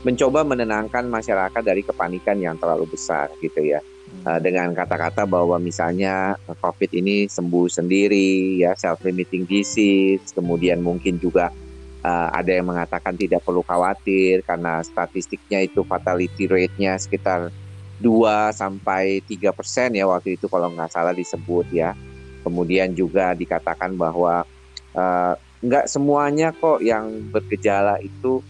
mencoba 0.07 0.47
menenangkan 0.47 1.05
masyarakat 1.11 1.61
dari 1.61 1.85
kepanikan 1.85 2.41
yang 2.41 2.57
terlalu 2.57 2.89
besar 2.89 3.29
gitu 3.43 3.61
ya. 3.61 3.83
Uh, 4.27 4.43
dengan 4.43 4.75
kata-kata 4.75 5.23
bahwa 5.23 5.55
misalnya 5.63 6.35
COVID 6.51 6.91
ini 6.99 7.31
sembuh 7.31 7.71
sendiri 7.71 8.59
ya 8.59 8.75
self 8.75 9.07
limiting 9.07 9.47
disease, 9.47 10.35
kemudian 10.35 10.83
mungkin 10.83 11.19
juga 11.23 11.55
uh, 12.05 12.29
ada 12.33 12.51
yang 12.53 12.69
mengatakan 12.69 13.17
tidak 13.17 13.45
perlu 13.45 13.65
khawatir 13.65 14.41
karena 14.45 14.81
statistiknya 14.85 15.65
itu 15.65 15.85
fatality 15.85 16.49
rate-nya 16.49 16.97
sekitar 16.97 17.53
2 18.01 18.57
sampai 18.57 19.21
3 19.29 19.53
persen 19.53 19.93
ya 19.93 20.09
waktu 20.09 20.41
itu 20.41 20.49
kalau 20.49 20.73
nggak 20.73 20.91
salah 20.93 21.13
disebut 21.13 21.69
ya. 21.71 21.93
Kemudian 22.41 22.97
juga 22.97 23.37
dikatakan 23.37 23.93
bahwa 24.01 24.49
uh, 24.97 25.35
nggak 25.61 25.93
semuanya 25.93 26.57
kok 26.57 26.81
yang 26.81 27.29
bergejala 27.29 28.01
itu 28.01 28.41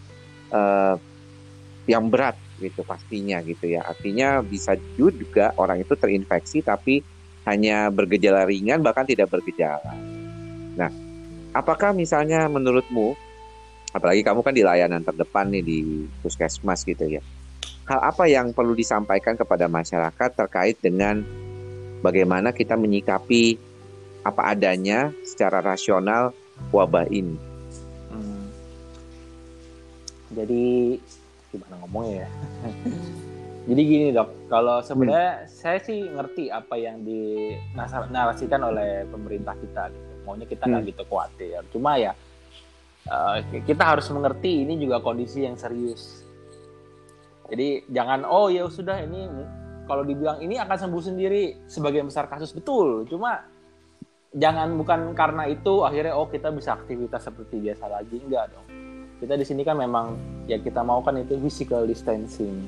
uh, 0.54 0.95
yang 1.90 2.07
berat 2.07 2.38
gitu 2.62 2.87
pastinya 2.87 3.42
gitu 3.42 3.66
ya. 3.66 3.83
Artinya 3.83 4.38
bisa 4.47 4.78
juga 4.95 5.50
orang 5.59 5.83
itu 5.83 5.99
terinfeksi 5.99 6.62
tapi 6.62 7.02
hanya 7.50 7.90
bergejala 7.90 8.47
ringan 8.47 8.78
bahkan 8.78 9.02
tidak 9.02 9.35
bergejala. 9.35 9.90
Nah, 10.78 10.92
apakah 11.50 11.90
misalnya 11.90 12.47
menurutmu 12.47 13.19
apalagi 13.90 14.23
kamu 14.23 14.40
kan 14.42 14.54
di 14.54 14.62
layanan 14.62 15.02
terdepan 15.02 15.50
nih 15.50 15.62
di 15.62 15.78
puskesmas 16.23 16.87
gitu 16.87 17.06
ya. 17.06 17.23
Hal 17.90 18.00
apa 18.06 18.30
yang 18.30 18.54
perlu 18.54 18.78
disampaikan 18.78 19.35
kepada 19.35 19.66
masyarakat 19.66 20.30
terkait 20.38 20.78
dengan 20.78 21.26
bagaimana 22.00 22.54
kita 22.54 22.78
menyikapi 22.78 23.59
apa 24.23 24.54
adanya 24.54 25.11
secara 25.26 25.59
rasional 25.59 26.30
wabah 26.70 27.11
ini? 27.11 27.35
Hmm. 28.14 28.47
Jadi 30.38 31.00
gimana 31.50 31.75
ngomongnya 31.82 32.26
ya? 32.26 32.30
Jadi 33.70 33.82
gini 33.85 34.06
dok, 34.14 34.49
kalau 34.49 34.80
sebenarnya 34.80 35.44
hmm. 35.44 35.49
saya 35.50 35.78
sih 35.82 36.09
ngerti 36.09 36.49
apa 36.49 36.75
yang 36.80 37.04
dinarasikan 37.04 38.62
oleh 38.64 39.04
pemerintah 39.11 39.52
kita. 39.59 39.92
Gitu. 39.92 40.11
Maunya 40.25 40.47
kita 40.47 40.64
nggak 40.64 40.82
hmm. 40.87 40.90
gitu 40.94 41.02
khawatir. 41.11 41.61
Cuma 41.75 41.99
ya 42.00 42.14
uh, 43.09 43.38
kita 43.64 43.97
harus 43.97 44.11
mengerti 44.12 44.66
ini 44.66 44.76
juga 44.76 45.00
kondisi 45.00 45.47
yang 45.47 45.57
serius. 45.57 46.26
Jadi 47.50 47.88
jangan 47.90 48.26
oh 48.28 48.52
ya 48.52 48.66
sudah 48.71 49.00
ini 49.02 49.26
kalau 49.90 50.07
dibilang 50.07 50.38
ini 50.38 50.54
akan 50.61 50.76
sembuh 50.87 51.02
sendiri 51.02 51.66
sebagian 51.66 52.07
besar 52.07 52.30
kasus 52.30 52.54
betul. 52.54 53.09
Cuma 53.11 53.42
jangan 54.30 54.71
bukan 54.78 55.16
karena 55.19 55.50
itu 55.50 55.83
akhirnya 55.83 56.14
oh 56.14 56.30
kita 56.30 56.54
bisa 56.54 56.78
aktivitas 56.78 57.26
seperti 57.26 57.59
biasa 57.59 57.90
lagi 57.90 58.23
enggak 58.23 58.54
dong. 58.54 58.66
Kita 59.19 59.35
di 59.35 59.45
sini 59.45 59.66
kan 59.66 59.76
memang 59.76 60.07
ya 60.47 60.62
kita 60.62 60.80
mau 60.87 61.02
kan 61.02 61.19
itu 61.19 61.37
physical 61.42 61.85
distancing. 61.85 62.64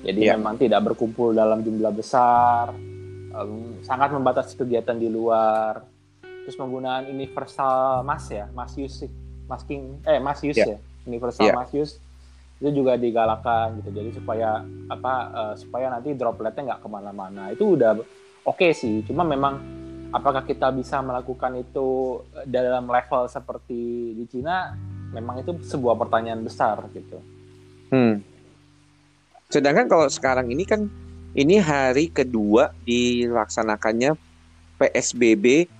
Jadi 0.00 0.28
yeah. 0.28 0.36
memang 0.36 0.56
tidak 0.56 0.80
berkumpul 0.92 1.36
dalam 1.36 1.60
jumlah 1.60 1.92
besar, 1.92 2.72
um, 3.36 3.80
sangat 3.84 4.16
membatasi 4.16 4.56
kegiatan 4.56 4.96
di 4.96 5.12
luar, 5.12 5.84
terus 6.24 6.56
penggunaan 6.56 7.04
universal 7.12 8.00
mask 8.00 8.32
ya, 8.32 8.48
mask 8.56 8.80
use 9.50 9.58
masking 9.58 9.98
eh 10.06 10.22
mas 10.22 10.38
use 10.46 10.54
yeah. 10.62 10.78
ya 10.78 10.78
universal 11.10 11.46
yeah. 11.50 11.56
mas 11.58 11.74
use 11.74 11.98
itu 12.60 12.70
juga 12.70 12.94
digalakan 12.94 13.80
gitu 13.80 13.90
jadi 13.90 14.10
supaya 14.14 14.48
apa 14.86 15.14
uh, 15.32 15.54
supaya 15.56 15.88
nanti 15.90 16.12
dropletnya 16.14 16.70
nggak 16.70 16.80
ke 16.84 16.88
mana-mana 16.92 17.42
itu 17.50 17.74
udah 17.74 17.98
oke 18.46 18.60
okay 18.60 18.70
sih 18.76 19.02
cuma 19.02 19.24
memang 19.26 19.58
apakah 20.12 20.44
kita 20.44 20.68
bisa 20.70 21.00
melakukan 21.00 21.56
itu 21.56 22.20
dalam 22.44 22.84
level 22.84 23.26
seperti 23.26 24.12
di 24.12 24.24
Cina 24.28 24.76
memang 25.10 25.40
itu 25.40 25.56
sebuah 25.56 25.96
pertanyaan 25.96 26.44
besar 26.44 26.84
gitu 26.92 27.18
hmm. 27.96 28.20
sedangkan 29.48 29.88
kalau 29.88 30.06
sekarang 30.12 30.52
ini 30.52 30.68
kan 30.68 30.84
ini 31.32 31.56
hari 31.62 32.12
kedua 32.12 32.76
dilaksanakannya 32.84 34.18
PSBB 34.76 35.70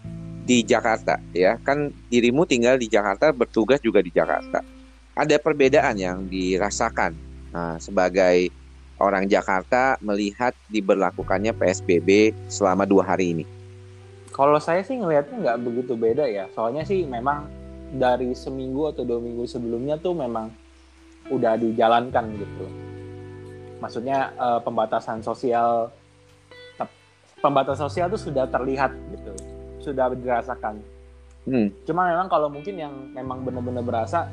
di 0.44 0.64
Jakarta 0.64 1.20
ya 1.36 1.60
kan 1.60 1.92
dirimu 2.08 2.48
tinggal 2.48 2.80
di 2.80 2.88
Jakarta 2.88 3.30
bertugas 3.30 3.78
juga 3.84 4.00
di 4.00 4.10
Jakarta 4.10 4.64
ada 5.14 5.36
perbedaan 5.36 5.96
yang 6.00 6.24
dirasakan 6.26 7.12
nah, 7.52 7.76
sebagai 7.76 8.50
orang 9.00 9.24
Jakarta 9.26 9.96
melihat 10.04 10.52
diberlakukannya 10.68 11.56
PSBB 11.56 12.36
selama 12.52 12.84
dua 12.84 13.08
hari 13.08 13.32
ini? 13.32 13.44
Kalau 14.30 14.60
saya 14.60 14.84
sih 14.84 15.00
ngelihatnya 15.00 15.40
nggak 15.40 15.58
begitu 15.64 15.92
beda 15.96 16.28
ya. 16.28 16.46
Soalnya 16.54 16.86
sih 16.86 17.02
memang 17.08 17.48
dari 17.90 18.30
seminggu 18.36 18.92
atau 18.94 19.02
dua 19.02 19.18
minggu 19.18 19.48
sebelumnya 19.48 19.98
tuh 19.98 20.14
memang 20.14 20.52
udah 21.32 21.58
dijalankan 21.58 22.24
gitu. 22.38 22.66
Maksudnya 23.80 24.30
uh, 24.36 24.60
pembatasan 24.62 25.24
sosial 25.24 25.90
pembatasan 27.40 27.88
sosial 27.88 28.12
tuh 28.12 28.20
sudah 28.20 28.44
terlihat 28.52 28.92
gitu, 29.16 29.32
sudah 29.80 30.12
dirasakan. 30.12 30.80
Hmm. 31.48 31.72
Cuma 31.88 32.06
memang 32.06 32.28
kalau 32.28 32.52
mungkin 32.52 32.76
yang 32.76 32.92
memang 33.16 33.42
benar-benar 33.42 33.82
berasa, 33.82 34.28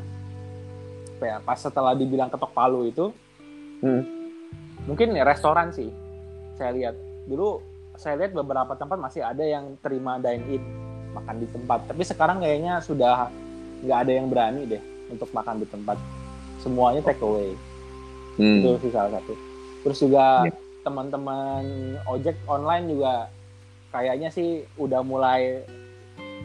ya, 1.23 1.39
pas 1.41 1.57
setelah 1.57 1.95
dibilang 1.95 2.27
ketok 2.27 2.51
palu 2.51 2.85
itu, 2.87 3.09
hmm 3.81 4.17
mungkin 4.87 5.11
ya 5.13 5.27
restoran 5.27 5.75
sih 5.75 5.91
saya 6.55 6.71
lihat 6.71 6.95
dulu 7.27 7.59
saya 7.99 8.15
lihat 8.23 8.31
beberapa 8.31 8.73
tempat 8.79 8.97
masih 8.97 9.21
ada 9.21 9.43
yang 9.43 9.75
terima 9.83 10.15
dine 10.17 10.47
in 10.47 10.63
makan 11.11 11.43
di 11.43 11.47
tempat 11.51 11.79
tapi 11.91 12.03
sekarang 12.07 12.39
kayaknya 12.39 12.79
sudah 12.79 13.27
nggak 13.83 13.99
ada 14.07 14.11
yang 14.15 14.27
berani 14.31 14.63
deh 14.63 14.81
untuk 15.11 15.27
makan 15.35 15.59
di 15.59 15.67
tempat 15.67 15.99
semuanya 16.63 17.03
take 17.03 17.19
away 17.19 17.51
hmm. 18.39 18.63
itu 18.63 18.69
sih 18.87 18.91
salah 18.95 19.19
satu 19.19 19.33
terus 19.83 19.99
juga 19.99 20.47
yeah. 20.47 20.55
teman-teman 20.87 21.63
ojek 22.07 22.39
online 22.47 22.87
juga 22.87 23.27
kayaknya 23.91 24.29
sih 24.31 24.63
udah 24.77 25.01
mulai 25.01 25.63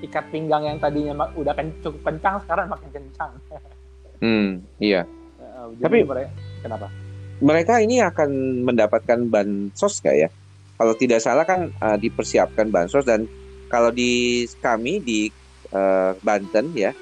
ikat 0.02 0.24
pinggang 0.34 0.66
yang 0.66 0.78
tadinya 0.82 1.30
udah 1.38 1.54
kan 1.54 1.70
cukup 1.80 2.02
kencang 2.02 2.36
sekarang 2.46 2.66
makin 2.70 2.90
kencang. 2.90 3.32
Hmm 4.22 4.62
iya. 4.78 5.02
Tapi 5.82 6.06
kenapa? 6.62 6.86
mereka 7.42 7.82
ini 7.82 7.98
akan 7.98 8.62
mendapatkan 8.62 9.18
bansos 9.26 9.98
nggak 9.98 10.14
ya? 10.14 10.28
Kalau 10.78 10.94
tidak 10.94 11.18
salah 11.18 11.42
kan 11.42 11.74
uh, 11.82 11.98
dipersiapkan 11.98 12.70
bansos 12.70 13.02
dan 13.02 13.26
kalau 13.66 13.90
di 13.90 14.46
kami 14.62 15.02
di 15.02 15.26
uh, 15.74 16.14
Banten 16.22 16.70
ya, 16.70 16.94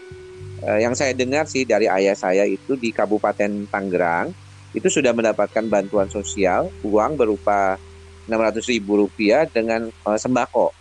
uh, 0.65 0.79
yang 0.81 0.97
saya 0.97 1.13
dengar 1.13 1.45
sih 1.45 1.69
dari 1.69 1.93
ayah 1.93 2.17
saya 2.17 2.49
itu 2.49 2.73
di 2.81 2.89
Kabupaten 2.89 3.69
Tangerang 3.69 4.33
itu 4.73 4.89
sudah 4.89 5.13
mendapatkan 5.13 5.67
bantuan 5.69 6.09
sosial 6.09 6.73
uang 6.87 7.21
berupa 7.21 7.77
600 8.29 8.73
ribu 8.73 9.01
rupiah 9.01 9.47
dengan 9.47 9.89
uh, 10.05 10.19
sembako. 10.19 10.73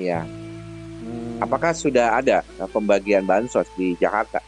Ya, 0.00 0.24
hmm. 0.24 1.44
apakah 1.44 1.76
sudah 1.76 2.16
ada 2.16 2.40
uh, 2.56 2.68
pembagian 2.70 3.26
bansos 3.28 3.68
di 3.76 3.92
Jakarta? 4.00 4.40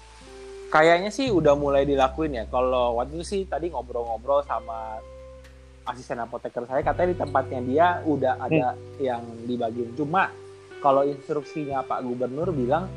kayaknya 0.73 1.13
sih 1.13 1.29
udah 1.29 1.53
mulai 1.53 1.85
dilakuin 1.85 2.33
ya. 2.33 2.45
Kalau 2.49 2.97
waktu 2.97 3.21
itu 3.21 3.25
sih 3.29 3.41
tadi 3.45 3.69
ngobrol-ngobrol 3.69 4.41
sama 4.49 4.97
asisten 5.85 6.17
apoteker 6.23 6.65
saya 6.65 6.81
katanya 6.81 7.09
di 7.13 7.19
tempatnya 7.19 7.61
dia 7.67 7.87
udah 8.09 8.41
ada 8.41 8.73
hmm. 8.73 9.05
yang 9.05 9.23
dibagiin. 9.45 9.93
Cuma 9.93 10.33
kalau 10.81 11.05
instruksinya 11.05 11.85
Pak 11.85 12.01
Gubernur 12.01 12.49
bilang 12.57 12.89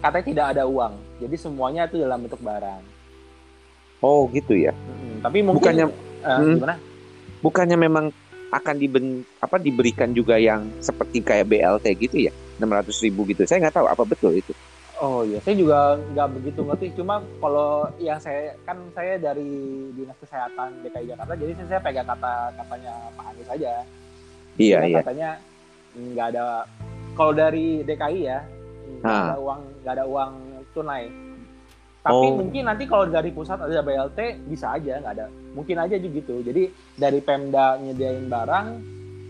katanya 0.00 0.24
tidak 0.24 0.46
ada 0.56 0.62
uang. 0.64 0.94
Jadi 1.20 1.36
semuanya 1.36 1.84
itu 1.84 2.00
dalam 2.00 2.24
bentuk 2.24 2.40
barang. 2.40 2.82
Oh 4.00 4.24
gitu 4.32 4.56
ya. 4.56 4.72
Hmm, 4.72 5.20
tapi 5.20 5.44
mungkin 5.44 5.60
bukannya 5.60 5.86
uh, 6.24 6.38
hmm, 6.40 6.54
gimana? 6.56 6.76
Bukannya 7.44 7.76
memang 7.76 8.04
akan 8.50 8.74
diben, 8.78 9.22
apa 9.38 9.56
diberikan 9.62 10.10
juga 10.10 10.34
yang 10.34 10.66
seperti 10.82 11.22
kayak 11.22 11.46
BLT 11.46 11.86
gitu 12.02 12.26
ya, 12.26 12.32
600 12.58 13.04
ribu 13.06 13.22
gitu. 13.30 13.46
Saya 13.46 13.66
nggak 13.66 13.76
tahu 13.78 13.86
apa 13.86 14.02
betul 14.02 14.34
itu. 14.34 14.50
Oh 15.00 15.24
iya, 15.24 15.40
saya 15.40 15.56
juga 15.56 15.96
nggak 15.96 16.28
begitu 16.36 16.60
ngerti. 16.60 16.86
Cuma 16.92 17.24
kalau 17.40 17.88
yang 17.96 18.20
saya 18.20 18.52
kan 18.68 18.76
saya 18.92 19.16
dari 19.16 19.48
dinas 19.96 20.18
kesehatan 20.20 20.84
DKI 20.84 21.16
Jakarta, 21.16 21.32
jadi 21.40 21.52
saya 21.64 21.80
pegang 21.80 22.04
kata 22.04 22.52
katanya 22.60 22.94
Pak 23.16 23.24
Anies 23.32 23.48
saja. 23.48 23.72
Iya 24.60 24.78
iya. 24.84 25.00
Katanya 25.00 25.30
nggak 25.96 26.26
ada. 26.36 26.68
Kalau 27.16 27.32
dari 27.32 27.80
DKI 27.80 28.20
ya 28.20 28.44
nggak 29.00 29.24
ada 29.24 29.38
uang 29.40 29.60
nggak 29.80 29.94
ada 29.96 30.04
uang 30.04 30.32
tunai. 30.76 31.29
Tapi 32.00 32.26
oh. 32.32 32.36
mungkin 32.40 32.64
nanti 32.64 32.88
kalau 32.88 33.04
dari 33.04 33.28
pusat 33.28 33.60
ada 33.60 33.84
BLT 33.84 34.48
bisa 34.48 34.72
aja 34.72 35.04
nggak 35.04 35.14
ada. 35.20 35.26
Mungkin 35.52 35.76
aja 35.76 36.00
juga 36.00 36.16
gitu. 36.16 36.34
Jadi 36.40 36.62
dari 36.96 37.20
Pemda 37.20 37.76
nyediain 37.76 38.24
barang, 38.24 38.68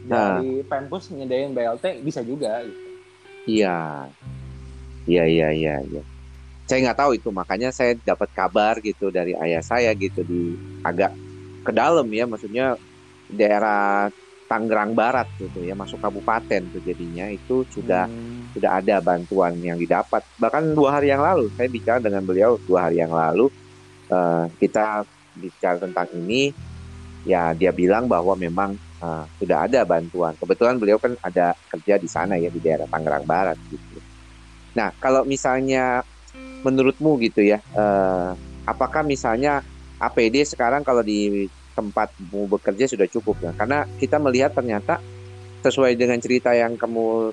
dari 0.06 0.62
Pempus 0.62 1.10
nyediain 1.10 1.50
BLT 1.50 2.06
bisa 2.06 2.22
juga. 2.22 2.62
Gitu. 2.62 2.80
Iya. 3.50 4.06
Iya 5.10 5.24
iya 5.26 5.48
iya. 5.50 5.74
iya. 5.82 6.02
Saya 6.70 6.86
nggak 6.86 6.98
tahu 7.02 7.10
itu 7.18 7.28
makanya 7.34 7.74
saya 7.74 7.98
dapat 7.98 8.30
kabar 8.30 8.78
gitu 8.78 9.10
dari 9.10 9.34
ayah 9.34 9.58
saya 9.58 9.90
gitu 9.98 10.22
di 10.22 10.54
agak 10.86 11.10
ke 11.66 11.72
dalam 11.74 12.06
ya 12.14 12.30
maksudnya 12.30 12.78
daerah 13.26 14.14
Tangerang 14.50 14.98
Barat 14.98 15.30
gitu 15.38 15.62
ya 15.62 15.78
masuk 15.78 16.02
kabupaten 16.02 16.58
tuh 16.74 16.82
jadinya 16.82 17.30
itu 17.30 17.62
sudah 17.70 18.10
hmm. 18.10 18.50
sudah 18.58 18.82
ada 18.82 18.98
bantuan 18.98 19.54
yang 19.62 19.78
didapat. 19.78 20.26
Bahkan 20.42 20.74
dua 20.74 20.98
hari 20.98 21.14
yang 21.14 21.22
lalu 21.22 21.46
saya 21.54 21.70
bicara 21.70 22.02
dengan 22.02 22.26
beliau 22.26 22.58
dua 22.66 22.90
hari 22.90 22.98
yang 22.98 23.14
lalu 23.14 23.46
uh, 24.10 24.50
kita 24.58 25.06
bicara 25.38 25.78
tentang 25.78 26.10
ini 26.18 26.50
ya 27.22 27.54
dia 27.54 27.70
bilang 27.70 28.10
bahwa 28.10 28.34
memang 28.34 28.74
uh, 28.98 29.22
sudah 29.38 29.70
ada 29.70 29.86
bantuan. 29.86 30.34
Kebetulan 30.34 30.82
beliau 30.82 30.98
kan 30.98 31.14
ada 31.22 31.54
kerja 31.70 31.94
di 32.02 32.10
sana 32.10 32.34
ya 32.34 32.50
di 32.50 32.58
daerah 32.58 32.90
Tangerang 32.90 33.22
Barat 33.22 33.54
gitu. 33.70 34.02
Nah, 34.74 34.94
kalau 34.98 35.26
misalnya 35.26 36.02
menurutmu 36.62 37.18
gitu 37.24 37.42
ya, 37.42 37.58
eh, 37.58 38.30
apakah 38.68 39.02
misalnya 39.02 39.64
APD 39.98 40.46
sekarang 40.46 40.86
kalau 40.86 41.02
di 41.02 41.48
tempatmu 41.80 42.46
bekerja 42.52 42.84
sudah 42.92 43.08
cukup 43.08 43.40
ya? 43.40 43.52
Karena 43.56 43.88
kita 43.96 44.20
melihat 44.20 44.52
ternyata 44.52 45.00
sesuai 45.64 45.96
dengan 45.96 46.20
cerita 46.20 46.52
yang 46.52 46.76
kamu 46.76 47.32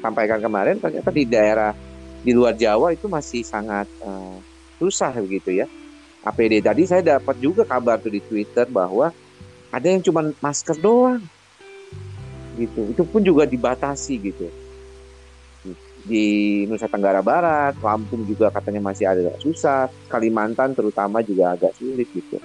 sampaikan 0.00 0.40
kemarin, 0.40 0.80
ternyata 0.80 1.12
di 1.12 1.24
daerah 1.28 1.76
di 2.24 2.32
luar 2.32 2.56
Jawa 2.56 2.96
itu 2.96 3.06
masih 3.06 3.44
sangat 3.44 3.84
uh, 4.00 4.40
susah 4.80 5.12
begitu 5.20 5.60
ya. 5.62 5.66
APD 6.22 6.64
tadi 6.64 6.82
saya 6.88 7.18
dapat 7.18 7.36
juga 7.42 7.68
kabar 7.68 8.00
tuh 8.00 8.14
di 8.14 8.22
Twitter 8.22 8.64
bahwa 8.70 9.10
ada 9.74 9.86
yang 9.86 10.00
cuma 10.00 10.24
masker 10.40 10.80
doang 10.80 11.20
gitu. 12.56 12.88
Itu 12.88 13.02
pun 13.04 13.20
juga 13.20 13.44
dibatasi 13.44 14.14
gitu 14.22 14.46
di 16.02 16.62
Nusa 16.66 16.90
Tenggara 16.90 17.22
Barat, 17.22 17.78
Lampung 17.78 18.26
juga 18.26 18.50
katanya 18.50 18.90
masih 18.90 19.06
agak 19.06 19.38
susah, 19.38 19.86
Kalimantan 20.10 20.74
terutama 20.74 21.22
juga 21.22 21.54
agak 21.54 21.78
sulit 21.78 22.10
gitu. 22.10 22.42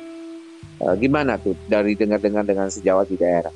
E, 0.78 0.86
gimana 1.02 1.42
tuh 1.42 1.58
dari 1.66 1.98
dengar-dengar 1.98 2.46
dengan 2.46 2.68
sejawat 2.70 3.10
di 3.10 3.18
daerah? 3.18 3.54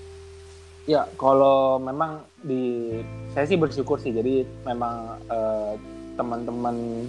Ya, 0.90 1.06
kalau 1.14 1.78
memang 1.78 2.26
di 2.42 2.98
saya 3.38 3.46
sih 3.46 3.58
bersyukur 3.58 4.02
sih. 4.02 4.10
Jadi 4.10 4.42
memang 4.66 5.22
eh, 5.30 5.74
teman-teman 6.18 7.06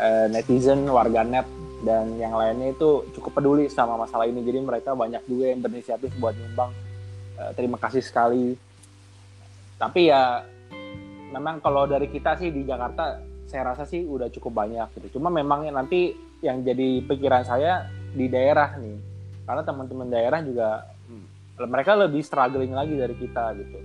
eh, 0.00 0.26
netizen, 0.32 0.88
warganet 0.88 1.44
dan 1.84 2.16
yang 2.16 2.32
lainnya 2.32 2.72
itu 2.72 3.04
cukup 3.12 3.36
peduli 3.40 3.68
sama 3.68 4.00
masalah 4.00 4.24
ini. 4.24 4.40
Jadi 4.40 4.64
mereka 4.64 4.96
banyak 4.96 5.20
juga 5.28 5.52
yang 5.52 5.60
berinisiatif 5.60 6.08
buat 6.16 6.32
nyumbang. 6.32 6.72
Eh, 7.36 7.52
terima 7.52 7.76
kasih 7.76 8.00
sekali. 8.00 8.56
Tapi 9.76 10.08
ya 10.08 10.40
memang 11.36 11.60
kalau 11.60 11.84
dari 11.84 12.08
kita 12.08 12.40
sih 12.40 12.48
di 12.48 12.64
Jakarta 12.64 13.20
saya 13.44 13.76
rasa 13.76 13.84
sih 13.84 14.08
udah 14.08 14.32
cukup 14.32 14.56
banyak 14.56 14.88
gitu. 14.96 15.20
Cuma 15.20 15.28
memang 15.28 15.68
nanti 15.68 16.16
yang 16.40 16.64
jadi 16.64 17.04
pikiran 17.04 17.44
saya 17.44 17.99
di 18.14 18.26
daerah 18.26 18.76
nih. 18.78 18.98
Karena 19.44 19.62
teman-teman 19.66 20.08
daerah 20.08 20.40
juga 20.44 20.86
hmm, 21.10 21.66
mereka 21.66 21.98
lebih 21.98 22.22
struggling 22.22 22.72
lagi 22.74 22.94
dari 22.94 23.14
kita 23.16 23.44
gitu. 23.58 23.78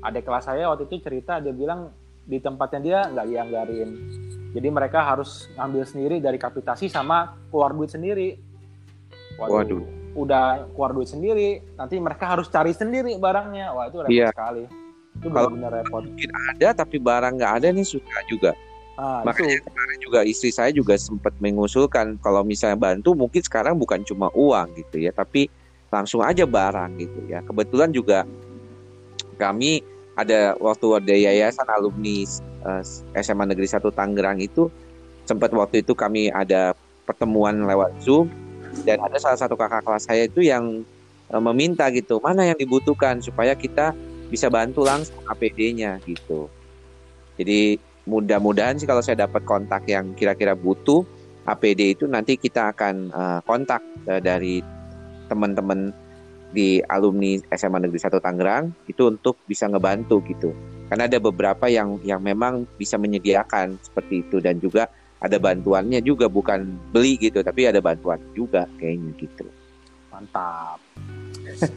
Adik 0.00 0.24
kelas 0.24 0.48
saya 0.48 0.70
waktu 0.70 0.88
itu 0.88 1.02
cerita 1.04 1.42
dia 1.42 1.52
bilang 1.52 1.92
di 2.24 2.38
tempatnya 2.38 2.80
dia 2.80 2.98
nggak 3.10 3.26
dianggarin. 3.26 3.90
Jadi 4.50 4.68
mereka 4.70 5.06
harus 5.06 5.46
ngambil 5.54 5.82
sendiri 5.86 6.16
dari 6.18 6.38
kapitasi 6.38 6.90
sama 6.90 7.38
keluar 7.50 7.70
duit 7.70 7.90
sendiri. 7.90 8.38
Waduh, 9.38 9.54
Waduh. 9.54 9.82
Udah 10.18 10.66
keluar 10.74 10.90
duit 10.90 11.06
sendiri, 11.06 11.62
nanti 11.78 11.94
mereka 12.02 12.34
harus 12.34 12.50
cari 12.50 12.74
sendiri 12.74 13.14
barangnya. 13.14 13.70
Wah 13.70 13.86
itu 13.86 13.98
repot 14.02 14.10
yeah. 14.10 14.34
sekali 14.34 14.66
itu 15.20 15.28
kalau 15.28 15.50
benar 15.52 15.70
repot 15.74 16.02
mungkin 16.06 16.30
ada 16.54 16.68
tapi 16.72 16.96
barang 16.96 17.34
nggak 17.36 17.52
ada 17.60 17.68
nih 17.74 17.86
susah 17.86 18.20
juga 18.30 18.50
ah, 19.00 19.20
makanya 19.24 19.56
itu. 19.56 19.64
kemarin 19.64 19.98
juga 20.04 20.20
istri 20.28 20.50
saya 20.52 20.70
juga 20.70 20.94
sempat 21.00 21.32
mengusulkan 21.40 22.20
kalau 22.20 22.44
misalnya 22.44 22.76
bantu 22.76 23.16
mungkin 23.16 23.40
sekarang 23.40 23.80
bukan 23.80 24.04
cuma 24.04 24.28
uang 24.36 24.76
gitu 24.76 25.00
ya 25.00 25.10
tapi 25.16 25.48
langsung 25.88 26.20
aja 26.20 26.44
barang 26.44 27.00
gitu 27.00 27.20
ya 27.32 27.40
kebetulan 27.40 27.90
juga 27.90 28.28
kami 29.40 29.80
ada 30.14 30.52
waktu 30.60 30.86
ada 31.00 31.14
yayasan 31.16 31.64
alumni 31.72 32.28
uh, 32.68 32.84
eh, 33.16 33.22
SMA 33.24 33.48
Negeri 33.48 33.64
1 33.64 33.80
Tangerang 33.88 34.38
itu 34.44 34.68
sempat 35.24 35.48
waktu 35.56 35.80
itu 35.80 35.96
kami 35.96 36.28
ada 36.28 36.76
pertemuan 37.08 37.64
lewat 37.64 37.96
Zoom 38.04 38.28
dan 38.84 39.00
ada 39.02 39.16
salah 39.16 39.40
satu 39.40 39.56
kakak 39.56 39.82
kelas 39.82 40.04
saya 40.06 40.28
itu 40.28 40.44
yang 40.44 40.84
uh, 41.32 41.42
meminta 41.42 41.88
gitu 41.90 42.20
mana 42.20 42.46
yang 42.46 42.58
dibutuhkan 42.60 43.18
supaya 43.24 43.56
kita 43.56 43.96
bisa 44.30 44.46
bantu 44.46 44.86
langsung 44.86 45.18
APD-nya 45.26 45.98
gitu. 46.06 46.46
Jadi 47.34 47.82
mudah-mudahan 48.10 48.74
sih 48.82 48.90
kalau 48.90 48.98
saya 48.98 49.22
dapat 49.24 49.46
kontak 49.46 49.86
yang 49.86 50.10
kira-kira 50.18 50.58
butuh 50.58 51.06
APD 51.46 51.94
itu 51.94 52.04
nanti 52.10 52.34
kita 52.34 52.74
akan 52.74 53.14
uh, 53.14 53.40
kontak 53.46 53.80
uh, 54.10 54.18
dari 54.18 54.58
teman-teman 55.30 55.94
di 56.50 56.82
alumni 56.90 57.38
SMA 57.54 57.86
Negeri 57.86 58.02
1 58.02 58.18
Tangerang 58.18 58.64
itu 58.90 59.06
untuk 59.06 59.38
bisa 59.46 59.70
ngebantu 59.70 60.18
gitu. 60.26 60.50
Karena 60.90 61.06
ada 61.06 61.22
beberapa 61.22 61.70
yang 61.70 62.02
yang 62.02 62.18
memang 62.18 62.66
bisa 62.74 62.98
menyediakan 62.98 63.78
seperti 63.78 64.26
itu 64.26 64.42
dan 64.42 64.58
juga 64.58 64.90
ada 65.22 65.38
bantuannya 65.38 66.02
juga 66.02 66.26
bukan 66.26 66.66
beli 66.90 67.14
gitu 67.20 67.44
tapi 67.46 67.70
ada 67.70 67.78
bantuan 67.78 68.18
juga 68.34 68.66
kayaknya 68.82 69.14
gitu. 69.22 69.46
Mantap. 70.10 70.82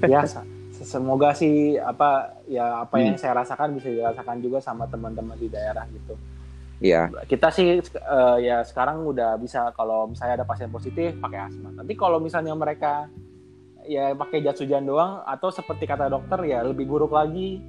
ya 0.10 0.26
semoga 0.84 1.34
sih 1.34 1.80
apa 1.80 2.40
ya 2.46 2.84
apa 2.86 3.00
hmm. 3.00 3.06
yang 3.08 3.18
saya 3.18 3.34
rasakan 3.40 3.74
bisa 3.74 3.90
dirasakan 3.90 4.38
juga 4.44 4.60
sama 4.60 4.86
teman-teman 4.86 5.40
di 5.40 5.48
daerah 5.50 5.88
gitu. 5.90 6.14
Iya. 6.84 7.08
Kita 7.26 7.48
sih 7.48 7.80
uh, 7.80 8.38
ya 8.44 8.62
sekarang 8.68 9.08
udah 9.08 9.40
bisa 9.40 9.72
kalau 9.72 10.12
misalnya 10.12 10.44
ada 10.44 10.48
pasien 10.48 10.68
positif 10.68 11.16
pakai 11.18 11.48
asma. 11.48 11.72
Nanti 11.72 11.96
kalau 11.96 12.20
misalnya 12.20 12.52
mereka 12.52 13.08
ya 13.88 14.16
pakai 14.16 14.44
jas 14.44 14.60
hujan 14.60 14.88
doang 14.88 15.24
atau 15.28 15.52
seperti 15.52 15.88
kata 15.88 16.08
dokter 16.08 16.40
ya 16.48 16.64
lebih 16.64 16.88
buruk 16.88 17.12
lagi 17.12 17.60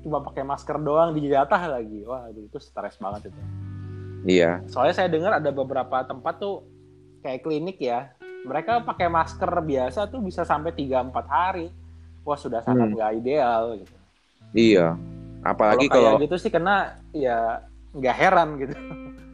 cuma 0.00 0.24
pakai 0.24 0.42
masker 0.42 0.76
doang 0.80 1.14
di 1.14 1.28
jatah 1.28 1.78
lagi 1.78 2.02
wah 2.04 2.26
itu 2.32 2.58
stres 2.58 2.96
banget 2.98 3.30
itu 3.30 3.40
iya 4.26 4.64
soalnya 4.66 4.94
saya 4.96 5.08
dengar 5.12 5.38
ada 5.38 5.50
beberapa 5.52 6.02
tempat 6.04 6.40
tuh 6.40 6.64
kayak 7.22 7.44
klinik 7.44 7.78
ya 7.78 8.10
mereka 8.48 8.80
pakai 8.80 9.12
masker 9.12 9.50
biasa 9.60 10.08
tuh 10.08 10.24
bisa 10.24 10.42
sampai 10.48 10.72
3-4 10.72 11.12
hari 11.28 11.68
wah 12.24 12.38
sudah 12.38 12.60
sangat 12.64 12.90
hmm. 12.90 12.94
nggak 12.96 13.10
hmm. 13.10 13.20
ideal 13.20 13.62
gitu 13.78 13.96
iya 14.56 14.86
apalagi 15.40 15.86
kalau, 15.88 16.16
kalau 16.16 16.24
gitu 16.24 16.36
sih 16.36 16.50
kena 16.52 17.00
ya 17.16 17.64
nggak 17.96 18.16
heran 18.16 18.48
gitu 18.60 18.74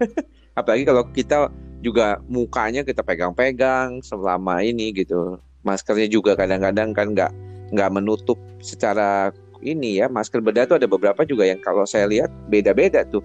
apalagi 0.59 0.85
kalau 0.89 1.03
kita 1.13 1.51
juga 1.85 2.19
mukanya 2.27 2.83
kita 2.83 3.05
pegang-pegang 3.05 4.01
selama 4.01 4.65
ini 4.65 4.91
gitu 4.97 5.37
maskernya 5.67 6.09
juga 6.09 6.39
kadang-kadang 6.39 6.97
kan 6.97 7.13
nggak 7.13 7.33
nggak 7.75 7.91
menutup 7.93 8.39
secara 8.63 9.35
ini 9.61 10.01
ya 10.01 10.07
masker 10.07 10.39
bedah 10.39 10.69
tuh 10.69 10.79
ada 10.79 10.89
beberapa 10.89 11.27
juga 11.27 11.49
yang 11.49 11.59
kalau 11.59 11.83
saya 11.85 12.07
lihat 12.07 12.31
beda-beda 12.47 13.03
tuh 13.09 13.21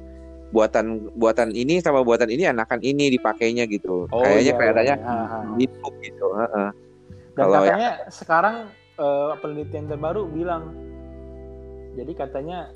buatan 0.52 1.08
buatan 1.15 1.56
ini 1.56 1.80
sama 1.80 2.04
buatan 2.04 2.28
ini 2.28 2.43
anakan 2.50 2.84
ini 2.84 3.13
dipakainya 3.15 3.63
gitu 3.71 4.10
oh, 4.12 4.19
kayaknya 4.19 4.52
iya, 4.52 4.58
kelihatannya 4.60 4.95
iya. 5.00 5.39
gitu 5.63 5.88
gitu 6.04 6.26
uh 6.28 6.43
-uh. 6.43 6.69
dan 7.38 7.43
kalau 7.47 7.56
katanya 7.63 7.80
ya, 7.80 8.12
sekarang 8.12 8.56
uh, 9.01 9.33
penelitian 9.41 9.89
terbaru 9.89 10.29
bilang 10.29 10.77
jadi 11.97 12.13
katanya 12.13 12.69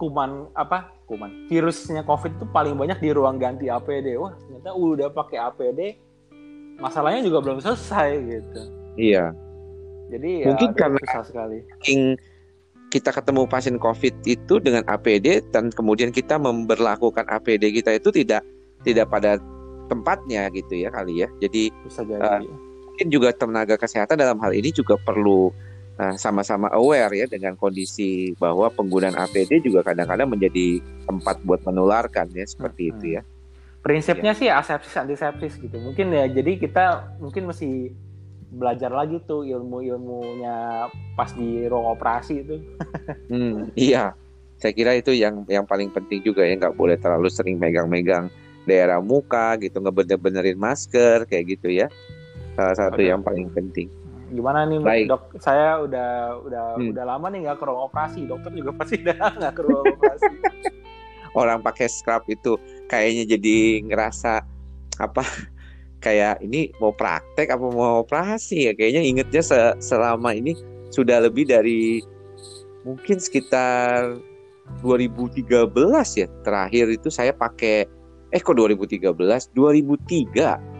kuman 0.00 0.48
apa 0.56 0.96
kuman 1.04 1.46
virusnya 1.52 2.02
covid 2.08 2.32
itu 2.40 2.46
paling 2.48 2.74
banyak 2.74 2.96
di 2.98 3.12
ruang 3.12 3.36
ganti 3.36 3.68
APD 3.68 4.16
wah 4.16 4.32
ternyata 4.32 4.72
udah 4.72 5.12
pakai 5.12 5.38
APD 5.38 5.80
masalahnya 6.80 7.20
juga 7.20 7.44
belum 7.44 7.60
selesai 7.60 8.10
gitu 8.24 8.78
Iya. 8.98 9.24
Jadi 10.10 10.30
ya, 10.42 10.46
mungkin 10.50 10.70
karena 10.74 10.98
susah 11.06 11.24
sekali. 11.24 11.58
kita 12.88 13.12
ketemu 13.12 13.44
pasien 13.44 13.76
COVID 13.76 14.24
itu 14.24 14.54
dengan 14.64 14.80
APD 14.88 15.44
dan 15.52 15.68
kemudian 15.68 16.08
kita 16.08 16.40
memperlakukan 16.40 17.28
APD 17.28 17.68
kita 17.68 18.00
itu 18.00 18.08
tidak 18.08 18.40
tidak 18.80 19.12
pada 19.12 19.36
tempatnya 19.92 20.48
gitu 20.56 20.72
ya 20.72 20.88
kali 20.88 21.20
ya. 21.22 21.28
Jadi 21.44 21.68
bisa 21.84 22.00
jadi. 22.02 22.48
Uh, 22.48 22.67
mungkin 22.98 23.14
juga 23.14 23.30
tenaga 23.30 23.78
kesehatan 23.78 24.18
dalam 24.18 24.42
hal 24.42 24.50
ini 24.50 24.74
juga 24.74 24.98
perlu 24.98 25.54
uh, 26.02 26.18
sama-sama 26.18 26.66
aware 26.74 27.14
ya 27.14 27.30
dengan 27.30 27.54
kondisi 27.54 28.34
bahwa 28.42 28.66
penggunaan 28.74 29.14
APD 29.14 29.62
juga 29.62 29.86
kadang-kadang 29.86 30.34
menjadi 30.34 30.82
tempat 31.06 31.38
buat 31.46 31.62
menularkan 31.62 32.26
ya 32.34 32.42
seperti 32.42 32.90
hmm. 32.90 32.92
itu 32.98 33.06
ya. 33.14 33.22
Prinsipnya 33.86 34.34
ya. 34.34 34.38
sih 34.42 34.48
asepsis 34.50 34.98
antisepsis 34.98 35.62
gitu. 35.62 35.78
Mungkin 35.78 36.10
ya 36.10 36.26
jadi 36.26 36.58
kita 36.58 37.14
mungkin 37.22 37.54
masih 37.54 37.94
belajar 38.50 38.90
lagi 38.90 39.22
tuh 39.22 39.46
ilmu-ilmunya 39.46 40.90
pas 41.14 41.30
di 41.38 41.70
ruang 41.70 41.94
operasi 41.94 42.42
itu. 42.42 42.58
hmm, 43.30 43.78
iya, 43.78 44.10
saya 44.58 44.74
kira 44.74 44.98
itu 44.98 45.14
yang 45.14 45.46
yang 45.46 45.62
paling 45.62 45.94
penting 45.94 46.18
juga 46.26 46.42
ya 46.42 46.58
nggak 46.58 46.74
boleh 46.74 46.98
terlalu 46.98 47.30
sering 47.30 47.62
megang-megang 47.62 48.26
daerah 48.66 48.98
muka 48.98 49.54
gitu 49.62 49.78
ngebener-benerin 49.78 50.58
masker 50.58 51.30
kayak 51.30 51.54
gitu 51.54 51.70
ya 51.70 51.86
salah 52.58 52.74
satu 52.74 52.98
Oke. 52.98 53.06
yang 53.06 53.22
paling 53.22 53.46
penting. 53.54 53.86
Gimana 54.34 54.66
nih 54.66 54.82
Baik. 54.82 55.06
dok? 55.06 55.22
Saya 55.38 55.78
udah 55.78 56.42
udah 56.42 56.64
hmm. 56.74 56.90
udah 56.90 57.04
lama 57.06 57.26
nih 57.30 57.46
nggak 57.46 57.56
ke 57.62 57.64
ruang 57.70 57.86
operasi. 57.86 58.26
Dokter 58.26 58.50
juga 58.50 58.74
pasti 58.74 58.98
udah 58.98 59.16
nggak 59.38 59.54
ke 59.54 59.62
ruang 59.62 59.84
operasi. 59.94 60.34
Orang 61.38 61.62
pakai 61.62 61.86
scrub 61.86 62.26
itu 62.26 62.58
kayaknya 62.90 63.38
jadi 63.38 63.86
ngerasa 63.86 64.42
apa 64.98 65.22
kayak 66.04 66.42
ini 66.42 66.74
mau 66.82 66.90
praktek 66.90 67.54
apa 67.54 67.62
mau 67.62 68.02
operasi 68.02 68.70
ya 68.70 68.72
kayaknya 68.74 69.06
ingetnya 69.06 69.42
se 69.42 69.58
selama 69.78 70.34
ini 70.34 70.58
sudah 70.90 71.22
lebih 71.22 71.46
dari 71.46 72.02
mungkin 72.82 73.18
sekitar 73.18 74.18
2013 74.82 75.46
ya 76.18 76.26
terakhir 76.44 76.86
itu 76.92 77.08
saya 77.10 77.34
pakai 77.34 77.88
eh 78.30 78.40
kok 78.40 78.54
2013 78.54 79.14
2003 79.56 80.77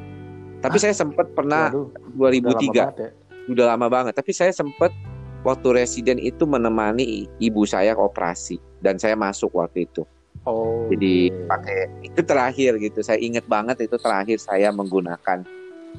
tapi 0.59 0.77
ah, 0.79 0.83
saya 0.83 0.95
sempat 0.95 1.27
pernah 1.33 1.71
waduh, 1.71 1.89
2003 2.17 2.39
udah 2.39 2.55
lama, 2.55 2.95
ya? 2.99 3.11
udah 3.49 3.65
lama 3.75 3.87
banget 3.87 4.13
tapi 4.17 4.33
saya 4.35 4.53
sempat 4.53 4.91
waktu 5.47 5.69
residen 5.71 6.19
itu 6.19 6.45
menemani 6.45 7.31
ibu 7.39 7.63
saya 7.65 7.95
operasi 7.95 8.59
dan 8.83 8.99
saya 8.99 9.15
masuk 9.15 9.55
waktu 9.55 9.87
itu 9.87 10.03
Oh. 10.49 10.89
Jadi 10.89 11.29
pakai 11.45 11.91
itu 12.07 12.21
terakhir 12.25 12.81
gitu. 12.81 13.05
Saya 13.05 13.21
ingat 13.21 13.45
banget 13.45 13.85
itu 13.85 13.97
terakhir 14.01 14.41
saya 14.41 14.73
menggunakan 14.73 15.45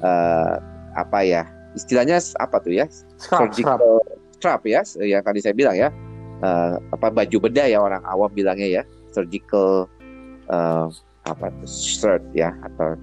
uh, 0.02 0.54
apa 0.98 1.18
ya? 1.22 1.42
Istilahnya 1.78 2.18
apa 2.40 2.58
tuh 2.58 2.74
ya? 2.74 2.86
Scrub, 3.20 3.54
Surgical 3.54 4.02
scrub 4.34 4.62
ya, 4.66 4.82
yang 5.04 5.22
tadi 5.22 5.38
saya 5.38 5.54
bilang 5.54 5.78
ya. 5.78 5.94
Uh, 6.40 6.80
apa 6.96 7.12
baju 7.12 7.36
bedah 7.46 7.68
ya 7.68 7.78
orang 7.78 8.02
awam 8.08 8.32
bilangnya 8.32 8.80
ya. 8.80 8.82
Surgical 9.12 9.86
uh, 10.50 10.90
apa 11.28 11.52
tuh 11.60 11.68
shirt 11.68 12.24
ya 12.32 12.50
atau 12.64 12.96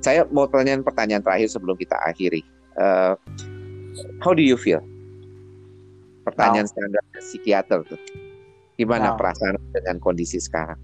saya 0.00 0.24
mau 0.32 0.48
tanya 0.48 0.80
pertanyaan 0.80 1.20
terakhir 1.20 1.48
sebelum 1.52 1.76
kita 1.76 1.96
akhiri. 2.08 2.40
Uh, 2.76 3.14
how 4.24 4.32
do 4.32 4.40
you 4.40 4.56
feel? 4.56 4.80
Pertanyaan 6.24 6.68
wow. 6.68 6.72
standar 6.72 7.02
psikiater 7.20 7.80
tuh. 7.84 8.00
Gimana 8.80 9.12
wow. 9.12 9.18
perasaan 9.20 9.60
dengan 9.76 10.00
kondisi 10.00 10.40
sekarang? 10.40 10.80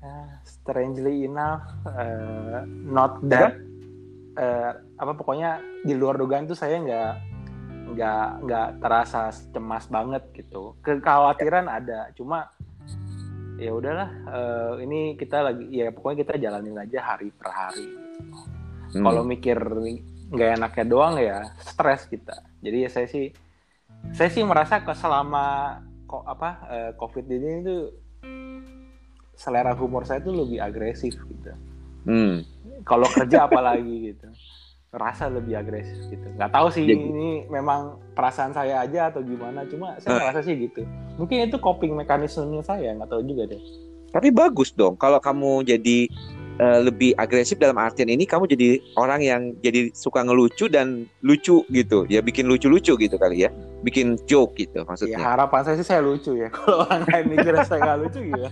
Uh, 0.00 0.32
strangely 0.44 1.28
enough, 1.28 1.68
uh, 1.84 2.64
not 2.68 3.20
that. 3.28 3.60
Uh, 4.38 4.72
apa 4.96 5.12
pokoknya 5.18 5.60
di 5.82 5.92
luar 5.98 6.16
dugaan 6.16 6.46
tuh 6.46 6.54
saya 6.54 6.78
nggak 6.78 7.12
nggak 7.92 8.26
nggak 8.46 8.68
terasa 8.80 9.34
cemas 9.52 9.84
banget 9.90 10.22
gitu. 10.32 10.78
Kekhawatiran 10.80 11.68
ada, 11.68 12.08
cuma 12.16 12.48
ya 13.58 13.70
udahlah. 13.74 14.10
Uh, 14.24 14.72
ini 14.80 15.18
kita 15.18 15.42
lagi 15.42 15.66
ya 15.68 15.90
pokoknya 15.90 16.24
kita 16.24 16.34
jalanin 16.38 16.78
aja 16.78 17.14
hari 17.14 17.34
per 17.34 17.50
hari. 17.50 17.86
Hmm. 18.94 19.04
Kalau 19.04 19.22
mikir 19.26 19.58
nggak 20.28 20.50
enaknya 20.62 20.84
doang 20.88 21.18
ya 21.18 21.44
stres 21.60 22.06
kita. 22.08 22.40
Jadi 22.62 22.86
ya 22.86 22.90
saya 22.90 23.06
sih 23.10 23.28
saya 24.14 24.30
sih 24.30 24.46
merasa 24.46 24.80
ke 24.80 24.94
selama 24.94 25.78
kok 26.08 26.24
apa 26.24 26.50
uh, 26.64 26.90
covid 26.96 27.28
ini 27.28 27.60
itu 27.60 27.76
selera 29.38 29.76
humor 29.76 30.02
saya 30.08 30.18
tuh 30.24 30.34
lebih 30.34 30.58
agresif 30.58 31.14
gitu 31.14 31.52
hmm. 32.08 32.42
kalau 32.82 33.06
kerja 33.06 33.46
apalagi 33.46 34.12
gitu 34.12 34.28
rasa 34.92 35.28
lebih 35.28 35.52
agresif 35.60 35.96
gitu. 36.08 36.26
Nggak 36.36 36.52
tahu 36.52 36.68
sih 36.72 36.88
Jadi, 36.88 36.96
ini 36.96 37.30
memang 37.52 38.00
perasaan 38.16 38.56
saya 38.56 38.80
aja 38.80 39.12
atau 39.12 39.20
gimana. 39.20 39.68
Cuma 39.68 40.00
saya 40.00 40.16
uh. 40.16 40.20
merasa 40.24 40.40
sih 40.40 40.56
gitu. 40.56 40.88
Mungkin 41.20 41.50
itu 41.50 41.60
coping 41.60 41.92
mekanismenya 41.92 42.64
saya 42.64 42.96
nggak 42.96 43.10
tahu 43.12 43.22
juga 43.24 43.52
deh. 43.52 43.60
Tapi 44.08 44.32
bagus 44.32 44.72
dong 44.72 44.96
kalau 44.96 45.20
kamu 45.20 45.68
jadi 45.68 46.08
uh, 46.56 46.80
lebih 46.88 47.12
agresif 47.20 47.60
dalam 47.60 47.76
artian 47.76 48.08
ini 48.08 48.24
kamu 48.24 48.48
jadi 48.48 48.80
orang 48.96 49.20
yang 49.20 49.42
jadi 49.60 49.92
suka 49.92 50.24
ngelucu 50.24 50.72
dan 50.72 51.04
lucu 51.20 51.60
gitu. 51.68 52.08
Ya 52.08 52.24
bikin 52.24 52.48
lucu-lucu 52.48 52.96
gitu 52.96 53.16
kali 53.20 53.44
ya. 53.44 53.52
Bikin 53.84 54.16
joke 54.24 54.56
gitu 54.56 54.88
maksudnya. 54.88 55.20
Ya, 55.20 55.36
harapan 55.36 55.60
saya 55.68 55.76
sih 55.76 55.84
saya 55.84 56.00
lucu 56.00 56.32
ya. 56.32 56.48
Kalau 56.56 56.88
orang 56.88 57.04
lain 57.04 57.24
mikir 57.36 57.52
saya 57.68 57.84
nggak 57.84 57.98
lucu 58.08 58.20
gitu 58.32 58.48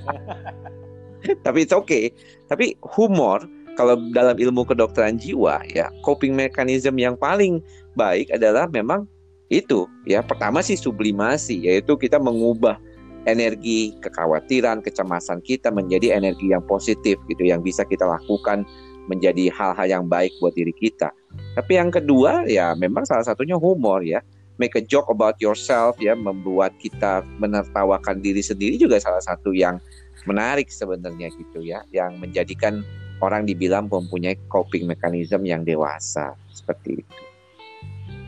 tapi 1.43 1.67
it's 1.67 1.75
okay. 1.75 2.15
Tapi 2.47 2.79
humor 2.95 3.43
kalau 3.77 4.01
dalam 4.11 4.35
ilmu 4.35 4.65
kedokteran 4.65 5.21
jiwa 5.21 5.61
ya 5.71 5.93
coping 6.03 6.33
mechanism 6.33 6.97
yang 6.97 7.15
paling 7.15 7.61
baik 7.95 8.33
adalah 8.33 8.67
memang 8.67 9.05
itu 9.53 9.87
ya. 10.09 10.25
Pertama 10.25 10.65
sih 10.65 10.75
sublimasi 10.75 11.69
yaitu 11.69 11.95
kita 11.95 12.19
mengubah 12.19 12.81
energi 13.27 13.95
kekhawatiran 14.03 14.83
kecemasan 14.83 15.43
kita 15.43 15.71
menjadi 15.71 16.15
energi 16.19 16.51
yang 16.51 16.63
positif 16.65 17.19
gitu 17.27 17.43
yang 17.43 17.61
bisa 17.63 17.83
kita 17.87 18.07
lakukan 18.07 18.63
menjadi 19.07 19.51
hal-hal 19.55 19.87
yang 19.87 20.05
baik 20.07 20.35
buat 20.43 20.55
diri 20.55 20.75
kita. 20.75 21.11
Tapi 21.55 21.79
yang 21.79 21.95
kedua 21.95 22.47
ya 22.49 22.75
memang 22.75 23.07
salah 23.07 23.23
satunya 23.23 23.55
humor 23.55 24.03
ya. 24.03 24.23
Make 24.57 24.73
a 24.73 24.81
joke 24.81 25.13
about 25.13 25.37
yourself 25.37 26.01
ya 26.01 26.17
membuat 26.17 26.73
kita 26.81 27.21
menertawakan 27.37 28.25
diri 28.25 28.41
sendiri 28.41 28.81
juga 28.81 28.97
salah 28.97 29.21
satu 29.21 29.53
yang 29.53 29.77
menarik 30.25 30.73
sebenarnya 30.73 31.29
gitu 31.29 31.61
ya 31.61 31.85
yang 31.93 32.17
menjadikan 32.17 32.81
orang 33.25 33.49
dibilang 33.49 33.89
mempunyai 33.89 34.37
coping 34.53 34.85
mechanism 34.85 35.45
yang 35.47 35.65
dewasa. 35.65 36.37
Seperti 36.53 37.01
itu. 37.01 37.23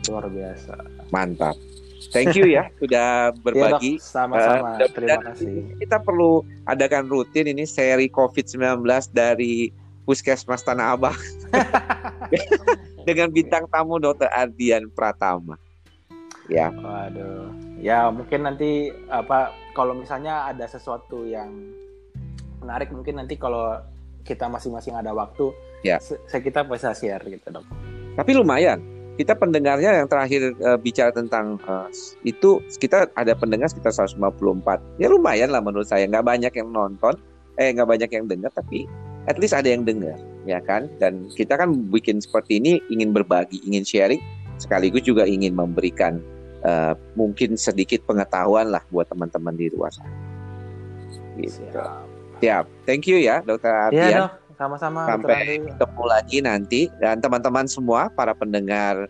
Luar 0.09 0.25
biasa. 0.29 0.73
Mantap. 1.13 1.57
Thank 2.09 2.33
you 2.33 2.49
ya 2.49 2.71
sudah 2.81 3.35
berbagi. 3.43 4.01
Sama-sama. 4.01 4.79
Uh, 4.79 4.89
terima 4.89 5.19
kasih. 5.29 5.75
kita 5.77 5.97
perlu 6.01 6.41
adakan 6.65 7.05
rutin 7.11 7.51
ini 7.51 7.67
seri 7.67 8.09
COVID-19 8.09 8.81
dari 9.13 9.69
Puskesmas 10.07 10.65
Tanah 10.65 10.97
Abang. 10.97 11.17
Dengan 13.07 13.29
bintang 13.29 13.69
tamu 13.69 14.01
Dr. 14.01 14.29
Ardian 14.33 14.89
Pratama. 14.89 15.59
Ya. 16.49 16.73
Waduh. 16.73 17.53
Ya 17.77 18.09
mungkin 18.09 18.49
nanti 18.49 18.89
apa 19.07 19.53
kalau 19.77 19.93
misalnya 19.93 20.49
ada 20.49 20.65
sesuatu 20.65 21.23
yang 21.29 21.53
menarik 22.59 22.91
mungkin 22.91 23.21
nanti 23.21 23.39
kalau 23.39 23.79
kita 24.29 24.45
masing-masing 24.45 24.93
ada 24.93 25.09
waktu 25.09 25.49
ya. 25.81 25.97
saya 25.97 26.41
kita 26.45 26.61
bisa 26.61 26.93
share 26.93 27.25
gitu 27.25 27.49
dok 27.49 27.65
tapi 28.19 28.35
lumayan. 28.35 28.83
Kita 29.15 29.35
pendengarnya 29.35 30.03
yang 30.03 30.07
terakhir 30.11 30.55
uh, 30.63 30.75
bicara 30.75 31.11
tentang 31.11 31.55
uh, 31.67 31.87
itu 32.23 32.59
kita 32.79 33.07
ada 33.15 33.31
pendengar 33.35 33.71
sekitar 33.71 33.95
154 33.95 34.19
ya 34.99 35.07
lumayan 35.07 35.55
lah 35.55 35.63
menurut 35.63 35.87
saya. 35.87 36.03
Nggak 36.07 36.27
banyak 36.27 36.53
yang 36.55 36.71
nonton. 36.71 37.15
Eh 37.55 37.71
nggak 37.71 37.87
banyak 37.87 38.09
yang 38.11 38.25
dengar 38.27 38.51
tapi 38.51 38.87
at 39.27 39.39
least 39.39 39.55
ada 39.55 39.71
yang 39.71 39.87
dengar 39.87 40.19
ya 40.43 40.59
kan? 40.63 40.91
Dan 40.99 41.31
kita 41.31 41.55
kan 41.55 41.91
bikin 41.91 42.19
seperti 42.19 42.59
ini 42.59 42.83
ingin 42.91 43.15
berbagi 43.15 43.63
ingin 43.67 43.83
sharing 43.87 44.23
sekaligus 44.59 45.03
juga 45.07 45.23
ingin 45.23 45.51
memberikan 45.55 46.19
uh, 46.63 46.95
mungkin 47.15 47.55
sedikit 47.55 48.03
pengetahuan 48.03 48.71
lah 48.71 48.83
buat 48.91 49.07
teman-teman 49.07 49.55
di 49.55 49.71
luar 49.71 49.91
sana. 49.95 50.11
Gitu. 51.39 51.63
Siap. 51.71 52.18
Siap. 52.39 52.65
Thank 52.87 53.05
you 53.11 53.19
ya 53.19 53.43
Dokter 53.43 53.71
Ardian. 53.71 54.09
Iya, 54.09 54.19
dok. 54.25 54.31
Sama-sama. 54.59 55.07
Sampai 55.07 55.63
ketemu 55.63 56.03
lagi 56.03 56.37
nanti 56.43 56.81
dan 56.99 57.23
teman-teman 57.23 57.63
semua 57.63 58.11
para 58.11 58.35
pendengar 58.35 59.07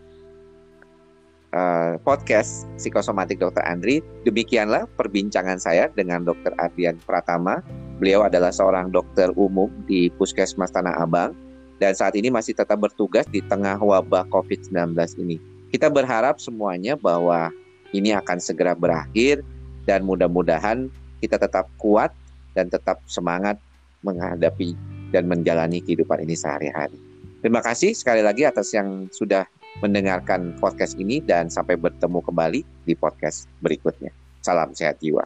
uh, 1.54 1.98
podcast 2.06 2.70
psikosomatik 2.78 3.42
Dr. 3.42 3.66
Andri. 3.66 4.06
Demikianlah 4.26 4.86
perbincangan 4.94 5.58
saya 5.58 5.90
dengan 5.94 6.22
Dr. 6.22 6.54
Ardian 6.62 7.02
Pratama. 7.02 7.66
Beliau 7.98 8.22
adalah 8.22 8.54
seorang 8.54 8.94
dokter 8.94 9.34
umum 9.34 9.74
di 9.90 10.14
Puskesmas 10.22 10.70
Tanah 10.70 11.02
Abang 11.02 11.34
dan 11.82 11.98
saat 11.98 12.14
ini 12.14 12.30
masih 12.30 12.54
tetap 12.54 12.80
bertugas 12.80 13.26
di 13.28 13.42
tengah 13.42 13.80
wabah 13.82 14.30
COVID-19 14.30 14.94
ini. 15.20 15.42
Kita 15.74 15.90
berharap 15.90 16.38
semuanya 16.38 16.94
bahwa 16.94 17.50
ini 17.92 18.14
akan 18.14 18.38
segera 18.38 18.78
berakhir 18.78 19.42
dan 19.90 20.06
mudah-mudahan 20.06 20.94
kita 21.20 21.42
tetap 21.42 21.68
kuat 21.82 22.14
dan 22.54 22.72
tetap 22.72 23.02
semangat 23.06 23.58
menghadapi 24.06 24.74
dan 25.12 25.28
menjalani 25.28 25.84
kehidupan 25.84 26.24
ini 26.24 26.38
sehari-hari. 26.38 26.96
Terima 27.40 27.64
kasih 27.64 27.96
sekali 27.96 28.20
lagi 28.20 28.44
atas 28.44 28.72
yang 28.76 29.08
sudah 29.12 29.48
mendengarkan 29.80 30.58
podcast 30.60 31.00
ini 31.00 31.24
dan 31.24 31.48
sampai 31.48 31.80
bertemu 31.80 32.20
kembali 32.20 32.62
di 32.84 32.94
podcast 32.98 33.48
berikutnya. 33.64 34.12
Salam 34.44 34.76
sehat 34.76 35.00
jiwa. 35.00 35.24